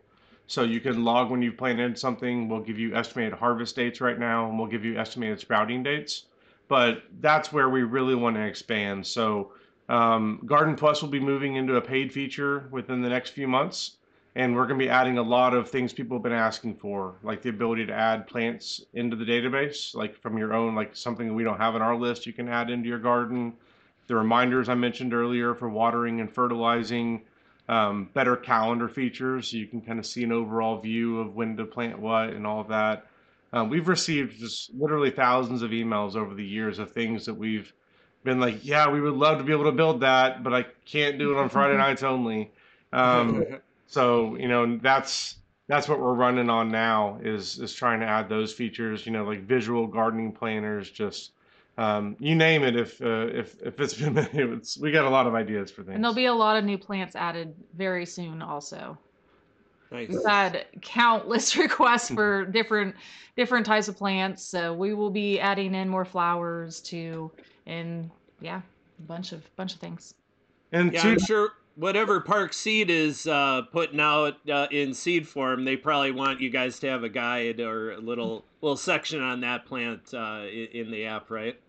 So 0.48 0.62
you 0.62 0.80
can 0.80 1.04
log 1.04 1.30
when 1.30 1.42
you've 1.42 1.56
planted 1.56 1.98
something. 1.98 2.48
We'll 2.48 2.60
give 2.60 2.78
you 2.78 2.94
estimated 2.94 3.32
harvest 3.34 3.74
dates 3.74 4.00
right 4.00 4.18
now, 4.18 4.48
and 4.48 4.58
we'll 4.58 4.68
give 4.68 4.84
you 4.84 4.96
estimated 4.98 5.40
sprouting 5.40 5.82
dates. 5.82 6.24
But 6.68 7.02
that's 7.20 7.52
where 7.52 7.68
we 7.68 7.82
really 7.82 8.14
want 8.14 8.36
to 8.36 8.42
expand. 8.42 9.06
So 9.06 9.52
um, 9.88 10.40
Garden 10.46 10.76
Plus 10.76 11.02
will 11.02 11.08
be 11.08 11.20
moving 11.20 11.56
into 11.56 11.76
a 11.76 11.80
paid 11.80 12.12
feature 12.12 12.68
within 12.70 13.02
the 13.02 13.08
next 13.08 13.30
few 13.30 13.48
months 13.48 13.96
and 14.36 14.54
we're 14.54 14.66
going 14.66 14.78
to 14.78 14.84
be 14.84 14.90
adding 14.90 15.16
a 15.16 15.22
lot 15.22 15.54
of 15.54 15.70
things 15.70 15.94
people 15.94 16.18
have 16.18 16.22
been 16.22 16.30
asking 16.30 16.74
for, 16.74 17.14
like 17.22 17.40
the 17.40 17.48
ability 17.48 17.86
to 17.86 17.92
add 17.94 18.26
plants 18.26 18.84
into 18.92 19.16
the 19.16 19.24
database, 19.24 19.94
like 19.94 20.14
from 20.20 20.36
your 20.36 20.52
own, 20.52 20.74
like 20.74 20.94
something 20.94 21.34
we 21.34 21.42
don't 21.42 21.56
have 21.56 21.74
on 21.74 21.80
our 21.80 21.96
list, 21.96 22.26
you 22.26 22.34
can 22.34 22.46
add 22.46 22.68
into 22.68 22.86
your 22.86 22.98
garden. 22.98 23.54
The 24.08 24.14
reminders 24.14 24.68
I 24.68 24.74
mentioned 24.74 25.14
earlier 25.14 25.54
for 25.54 25.70
watering 25.70 26.20
and 26.20 26.30
fertilizing, 26.30 27.22
um, 27.70 28.10
better 28.12 28.36
calendar 28.36 28.90
features, 28.90 29.48
so 29.48 29.56
you 29.56 29.66
can 29.66 29.80
kind 29.80 29.98
of 29.98 30.04
see 30.04 30.22
an 30.22 30.32
overall 30.32 30.78
view 30.82 31.18
of 31.18 31.34
when 31.34 31.56
to 31.56 31.64
plant 31.64 31.98
what 31.98 32.28
and 32.28 32.46
all 32.46 32.60
of 32.60 32.68
that. 32.68 33.06
Um, 33.54 33.70
we've 33.70 33.88
received 33.88 34.38
just 34.38 34.70
literally 34.74 35.10
thousands 35.10 35.62
of 35.62 35.70
emails 35.70 36.14
over 36.14 36.34
the 36.34 36.44
years 36.44 36.78
of 36.78 36.92
things 36.92 37.24
that 37.24 37.34
we've 37.34 37.72
been 38.22 38.38
like, 38.38 38.62
yeah, 38.66 38.90
we 38.90 39.00
would 39.00 39.14
love 39.14 39.38
to 39.38 39.44
be 39.44 39.52
able 39.52 39.64
to 39.64 39.72
build 39.72 40.00
that, 40.02 40.44
but 40.44 40.52
I 40.52 40.66
can't 40.84 41.18
do 41.18 41.32
it 41.32 41.38
on 41.38 41.48
Friday 41.48 41.76
nights 41.78 42.02
only. 42.02 42.50
Um, 42.92 43.46
so 43.86 44.36
you 44.36 44.48
know 44.48 44.78
that's 44.78 45.36
that's 45.68 45.88
what 45.88 46.00
we're 46.00 46.14
running 46.14 46.48
on 46.48 46.70
now 46.70 47.18
is 47.22 47.58
is 47.58 47.74
trying 47.74 48.00
to 48.00 48.06
add 48.06 48.28
those 48.28 48.52
features. 48.52 49.06
You 49.06 49.12
know, 49.12 49.24
like 49.24 49.42
visual 49.42 49.86
gardening 49.86 50.32
planners, 50.32 50.90
just 50.90 51.32
um, 51.78 52.16
you 52.18 52.34
name 52.34 52.62
it. 52.62 52.76
If 52.76 53.00
uh, 53.02 53.28
if 53.28 53.60
if 53.62 53.80
it's 53.80 53.94
been 54.00 54.16
it's, 54.18 54.78
we 54.78 54.92
got 54.92 55.04
a 55.04 55.10
lot 55.10 55.26
of 55.26 55.34
ideas 55.34 55.70
for 55.70 55.82
things. 55.82 55.94
And 55.94 56.04
there'll 56.04 56.14
be 56.14 56.26
a 56.26 56.34
lot 56.34 56.56
of 56.56 56.64
new 56.64 56.78
plants 56.78 57.16
added 57.16 57.54
very 57.76 58.06
soon, 58.06 58.42
also. 58.42 58.98
Nice. 59.90 60.08
We've 60.08 60.24
had 60.26 60.66
countless 60.82 61.56
requests 61.56 62.10
for 62.10 62.44
different 62.44 62.94
different 63.36 63.66
types 63.66 63.88
of 63.88 63.96
plants, 63.96 64.44
so 64.44 64.74
we 64.74 64.94
will 64.94 65.10
be 65.10 65.40
adding 65.40 65.74
in 65.74 65.88
more 65.88 66.04
flowers 66.04 66.80
too, 66.80 67.30
and 67.66 68.10
yeah, 68.40 68.60
a 68.98 69.02
bunch 69.02 69.32
of 69.32 69.42
bunch 69.56 69.74
of 69.74 69.80
things. 69.80 70.14
and 70.72 70.92
Yeah, 70.92 71.02
two, 71.02 71.08
I'm 71.10 71.18
sure 71.18 71.50
whatever 71.76 72.20
Park 72.20 72.52
Seed 72.52 72.90
is 72.90 73.26
uh, 73.26 73.62
putting 73.70 74.00
out 74.00 74.36
uh, 74.50 74.66
in 74.70 74.92
seed 74.92 75.28
form, 75.28 75.64
they 75.64 75.76
probably 75.76 76.10
want 76.10 76.40
you 76.40 76.50
guys 76.50 76.78
to 76.80 76.88
have 76.88 77.04
a 77.04 77.08
guide 77.08 77.60
or 77.60 77.92
a 77.92 78.00
little 78.00 78.44
little 78.60 78.76
section 78.76 79.22
on 79.22 79.40
that 79.40 79.64
plant 79.66 80.12
uh, 80.12 80.44
in 80.50 80.90
the 80.90 81.04
app, 81.04 81.30
right? 81.30 81.60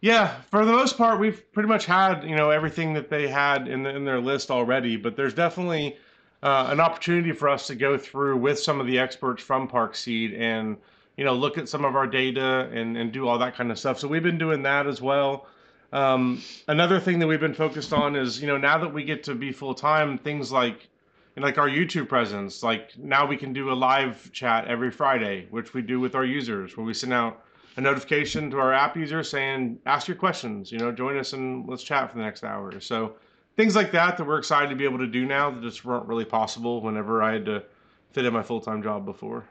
Yeah, 0.00 0.40
for 0.42 0.64
the 0.64 0.72
most 0.72 0.96
part, 0.96 1.18
we've 1.18 1.50
pretty 1.52 1.68
much 1.68 1.86
had 1.86 2.22
you 2.24 2.36
know 2.36 2.50
everything 2.50 2.92
that 2.94 3.08
they 3.08 3.28
had 3.28 3.68
in 3.68 3.82
the, 3.82 3.90
in 3.90 4.04
their 4.04 4.20
list 4.20 4.50
already. 4.50 4.96
But 4.96 5.16
there's 5.16 5.34
definitely 5.34 5.96
uh, 6.42 6.68
an 6.70 6.80
opportunity 6.80 7.32
for 7.32 7.48
us 7.48 7.66
to 7.68 7.74
go 7.74 7.96
through 7.96 8.36
with 8.36 8.58
some 8.58 8.80
of 8.80 8.86
the 8.86 8.98
experts 8.98 9.42
from 9.42 9.66
Park 9.66 9.94
Seed 9.94 10.34
and 10.34 10.76
you 11.16 11.24
know 11.24 11.34
look 11.34 11.56
at 11.58 11.68
some 11.68 11.84
of 11.84 11.96
our 11.96 12.06
data 12.06 12.68
and 12.72 12.96
and 12.96 13.12
do 13.12 13.26
all 13.28 13.38
that 13.38 13.54
kind 13.54 13.70
of 13.70 13.78
stuff. 13.78 13.98
So 13.98 14.08
we've 14.08 14.22
been 14.22 14.38
doing 14.38 14.62
that 14.62 14.86
as 14.86 15.00
well. 15.00 15.46
Um, 15.92 16.42
another 16.66 17.00
thing 17.00 17.18
that 17.18 17.26
we've 17.26 17.40
been 17.40 17.54
focused 17.54 17.92
on 17.92 18.14
is 18.14 18.40
you 18.40 18.46
know 18.46 18.58
now 18.58 18.78
that 18.78 18.92
we 18.92 19.04
get 19.04 19.24
to 19.24 19.34
be 19.34 19.52
full 19.52 19.74
time, 19.74 20.18
things 20.18 20.52
like 20.52 20.88
like 21.36 21.58
our 21.58 21.68
YouTube 21.68 22.08
presence. 22.08 22.62
Like 22.62 22.96
now 22.98 23.26
we 23.26 23.36
can 23.36 23.52
do 23.52 23.70
a 23.70 23.74
live 23.74 24.30
chat 24.32 24.66
every 24.66 24.90
Friday, 24.90 25.46
which 25.50 25.74
we 25.74 25.82
do 25.82 26.00
with 26.00 26.14
our 26.14 26.24
users, 26.24 26.76
where 26.76 26.84
we 26.84 26.94
send 26.94 27.12
out 27.12 27.42
a 27.76 27.80
notification 27.80 28.50
to 28.50 28.58
our 28.58 28.72
app 28.72 28.96
users 28.96 29.30
saying, 29.30 29.78
"Ask 29.86 30.08
your 30.08 30.16
questions." 30.16 30.72
You 30.72 30.78
know, 30.78 30.92
join 30.92 31.16
us 31.16 31.32
and 31.32 31.68
let's 31.68 31.82
chat 31.82 32.10
for 32.10 32.18
the 32.18 32.24
next 32.24 32.44
hour. 32.44 32.80
So 32.80 33.14
things 33.56 33.76
like 33.76 33.92
that 33.92 34.16
that 34.16 34.26
we're 34.26 34.38
excited 34.38 34.70
to 34.70 34.76
be 34.76 34.84
able 34.84 34.98
to 34.98 35.06
do 35.06 35.26
now 35.26 35.50
that 35.50 35.62
just 35.62 35.84
weren't 35.84 36.06
really 36.06 36.24
possible 36.24 36.80
whenever 36.80 37.22
I 37.22 37.32
had 37.34 37.46
to 37.46 37.64
fit 38.12 38.24
in 38.24 38.32
my 38.32 38.42
full 38.42 38.60
time 38.60 38.82
job 38.82 39.04
before. 39.04 39.44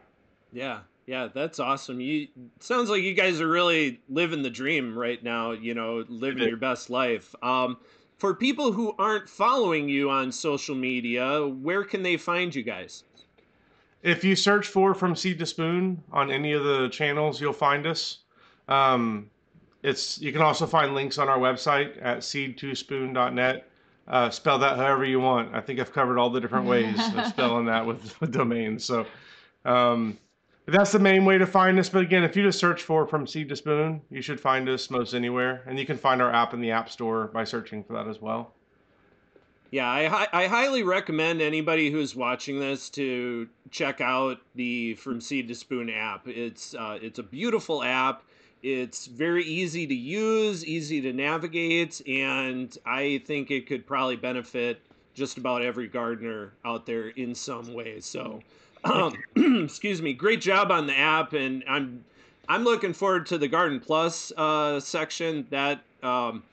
Yeah, 0.52 0.80
yeah, 1.08 1.30
that's 1.34 1.60
awesome. 1.60 2.02
You 2.02 2.28
sounds 2.60 2.90
like 2.90 3.02
you 3.02 3.14
guys 3.14 3.40
are 3.40 3.48
really 3.48 4.02
living 4.10 4.44
the 4.44 4.50
dream 4.50 4.96
right 4.96 5.24
now. 5.24 5.52
You 5.52 5.74
know, 5.74 6.04
living 6.10 6.44
your 6.44 6.58
best 6.58 6.90
life. 6.90 7.34
Um, 7.42 7.78
for 8.18 8.36
people 8.36 8.74
who 8.74 8.94
aren't 9.00 9.30
following 9.30 9.88
you 9.88 10.10
on 10.10 10.32
social 10.34 10.76
media, 10.76 11.48
where 11.48 11.86
can 11.86 12.04
they 12.04 12.18
find 12.18 12.54
you 12.54 12.62
guys? 12.62 13.06
If 14.04 14.24
you 14.24 14.36
search 14.36 14.68
for 14.68 14.94
From 14.94 15.16
Seed 15.16 15.40
to 15.40 15.46
Spoon 15.46 16.04
on 16.12 16.30
any 16.30 16.52
of 16.52 16.66
the 16.66 16.90
channels, 16.90 17.40
you'll 17.40 17.54
find 17.54 17.88
us. 17.88 18.20
Um, 18.68 19.30
it's 19.84 20.20
you 20.20 20.34
can 20.34 20.42
also 20.42 20.68
find 20.68 20.94
links 20.94 21.18
on 21.18 21.30
our 21.30 21.40
website 21.40 21.98
at 22.02 22.18
seed2spoon.net. 22.18 23.70
Uh, 24.10 24.30
spell 24.30 24.60
that 24.60 24.76
however 24.76 25.06
you 25.06 25.22
want. 25.22 25.56
I 25.56 25.62
think 25.62 25.80
I've 25.80 25.94
covered 25.94 26.18
all 26.18 26.30
the 26.30 26.42
different 26.42 26.66
ways 26.66 27.00
of 27.16 27.28
spelling 27.30 27.66
that 27.66 27.86
with, 27.86 28.20
with 28.20 28.34
domains. 28.34 28.84
So 28.84 29.06
um, 29.64 30.18
that's 30.68 30.92
the 30.92 31.00
main 31.00 31.26
way 31.26 31.38
to 31.38 31.46
find 31.46 31.80
us. 31.80 31.90
But 31.90 32.02
again, 32.02 32.24
if 32.24 32.36
you 32.36 32.44
just 32.44 32.60
search 32.60 32.84
for 32.84 33.08
From 33.08 33.26
Seed 33.26 33.50
to 33.50 33.56
Spoon, 33.56 34.02
you 34.10 34.22
should 34.22 34.40
find 34.40 34.68
us 34.68 34.90
most 34.90 35.14
anywhere. 35.14 35.64
And 35.66 35.80
you 35.80 35.86
can 35.86 35.98
find 35.98 36.22
our 36.22 36.32
app 36.32 36.54
in 36.54 36.62
the 36.62 36.72
App 36.72 36.90
Store 36.90 37.28
by 37.28 37.44
searching 37.44 37.84
for 37.84 37.94
that 37.94 38.08
as 38.08 38.22
well. 38.22 38.54
Yeah, 39.70 39.90
I, 39.90 40.28
I 40.32 40.48
highly 40.48 40.84
recommend 40.84 41.42
anybody 41.42 41.92
who's 41.92 42.16
watching 42.16 42.60
this 42.60 42.90
to 42.92 43.50
check 43.70 44.00
out 44.00 44.40
the 44.56 44.94
From 44.96 45.20
Seed 45.20 45.50
to 45.50 45.56
Spoon 45.56 45.90
app. 45.90 46.28
It's 46.28 46.74
uh, 46.74 47.00
it's 47.02 47.20
a 47.20 47.24
beautiful 47.24 47.84
app. 47.84 48.24
It's 48.64 49.08
very 49.08 49.44
easy 49.44 49.86
to 49.86 49.94
use, 49.94 50.66
easy 50.66 51.02
to 51.02 51.14
navigate, 51.14 52.02
and 52.08 52.76
I 52.86 53.22
think 53.26 53.52
it 53.52 53.68
could 53.68 53.86
probably 53.86 54.16
benefit 54.16 54.82
just 55.14 55.38
about 55.38 55.62
every 55.62 55.88
gardener 55.88 56.54
out 56.64 56.86
there 56.86 57.10
in 57.10 57.36
some 57.36 57.74
way. 57.74 58.00
So, 58.00 58.42
um, 58.84 59.16
excuse 59.64 60.02
me, 60.02 60.14
great 60.14 60.42
job 60.42 60.72
on 60.72 60.88
the 60.88 60.98
app, 60.98 61.34
and 61.34 61.64
I'm 61.68 62.04
I'm 62.50 62.64
looking 62.64 62.94
forward 62.94 63.26
to 63.28 63.38
the 63.38 63.48
Garden 63.48 63.80
Plus 63.80 64.32
uh, 64.38 64.80
section. 64.80 65.48
That 65.50 65.82
um, 66.04 66.44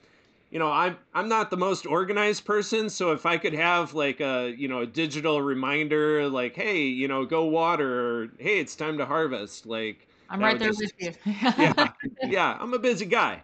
you 0.51 0.59
know, 0.59 0.71
I'm 0.71 0.97
I'm 1.13 1.27
not 1.27 1.49
the 1.49 1.57
most 1.57 1.85
organized 1.85 2.45
person, 2.45 2.89
so 2.89 3.11
if 3.11 3.25
I 3.25 3.37
could 3.37 3.53
have 3.53 3.93
like 3.93 4.19
a 4.21 4.53
you 4.57 4.67
know 4.67 4.79
a 4.81 4.85
digital 4.85 5.41
reminder, 5.41 6.27
like 6.29 6.55
hey, 6.55 6.83
you 6.83 7.07
know, 7.07 7.25
go 7.25 7.45
water, 7.45 8.21
or 8.23 8.27
hey, 8.39 8.59
it's 8.59 8.75
time 8.75 8.97
to 8.97 9.05
harvest, 9.05 9.65
like 9.65 10.07
I'm 10.29 10.39
right 10.39 10.57
there 10.57 10.69
just- 10.69 10.79
with 10.79 10.93
you. 10.99 11.13
yeah, 11.25 11.91
yeah, 12.23 12.57
I'm 12.59 12.73
a 12.73 12.79
busy 12.79 13.05
guy. 13.05 13.41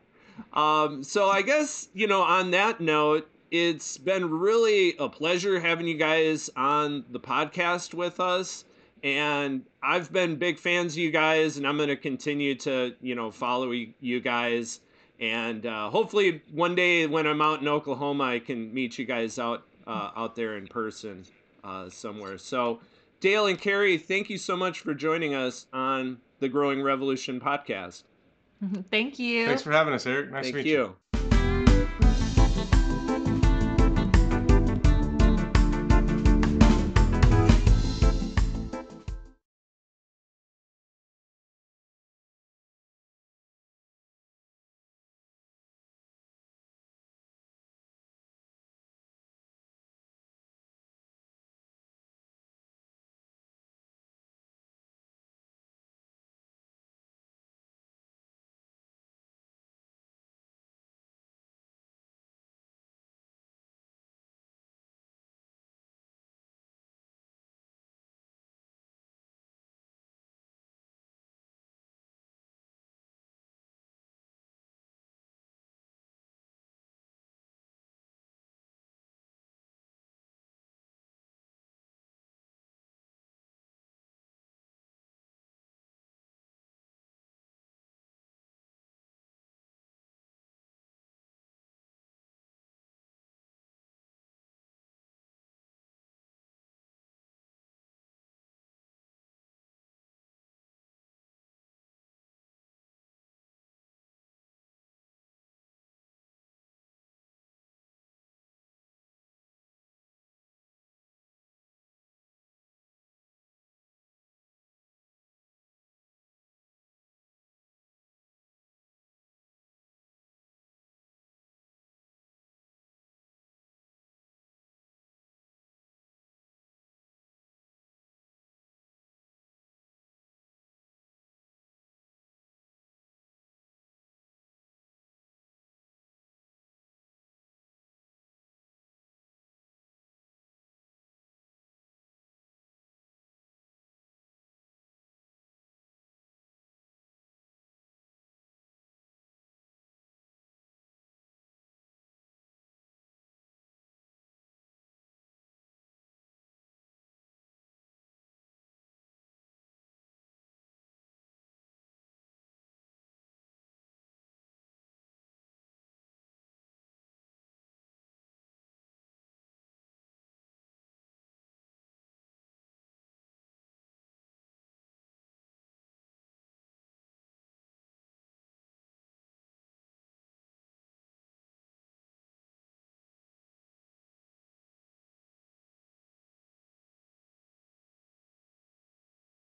Um, 0.53 1.03
so 1.03 1.29
I 1.29 1.41
guess 1.41 1.89
you 1.93 2.07
know, 2.07 2.21
on 2.21 2.51
that 2.51 2.81
note, 2.81 3.29
it's 3.51 3.97
been 3.97 4.29
really 4.39 4.95
a 4.97 5.09
pleasure 5.09 5.59
having 5.59 5.87
you 5.87 5.97
guys 5.97 6.49
on 6.55 7.03
the 7.09 7.19
podcast 7.19 7.93
with 7.93 8.19
us. 8.19 8.63
And 9.03 9.65
I've 9.81 10.11
been 10.11 10.35
big 10.35 10.59
fans 10.59 10.93
of 10.93 10.99
you 10.99 11.11
guys, 11.11 11.57
and 11.57 11.67
I'm 11.67 11.77
going 11.77 11.89
to 11.89 11.95
continue 11.95 12.55
to, 12.55 12.95
you 13.01 13.15
know, 13.15 13.31
follow 13.31 13.71
you 13.71 14.19
guys. 14.19 14.79
And 15.19 15.65
uh, 15.65 15.89
hopefully, 15.89 16.41
one 16.51 16.75
day 16.75 17.07
when 17.07 17.25
I'm 17.27 17.41
out 17.41 17.61
in 17.61 17.67
Oklahoma, 17.67 18.23
I 18.25 18.39
can 18.39 18.73
meet 18.73 18.97
you 18.97 19.05
guys 19.05 19.39
out 19.39 19.63
uh, 19.87 20.11
out 20.15 20.35
there 20.35 20.57
in 20.57 20.67
person 20.67 21.25
uh, 21.63 21.89
somewhere. 21.89 22.37
So, 22.37 22.79
Dale 23.19 23.47
and 23.47 23.59
Carrie, 23.59 23.97
thank 23.97 24.29
you 24.29 24.37
so 24.37 24.55
much 24.55 24.79
for 24.79 24.93
joining 24.93 25.35
us 25.35 25.67
on 25.73 26.17
the 26.39 26.49
Growing 26.49 26.81
Revolution 26.81 27.39
podcast. 27.39 28.03
Thank 28.91 29.17
you. 29.17 29.47
Thanks 29.47 29.63
for 29.63 29.71
having 29.71 29.93
us, 29.93 30.05
Eric. 30.05 30.31
Nice 30.31 30.47
to 30.47 30.53
meet 30.53 30.65
you. 30.67 30.71
you. 30.71 30.95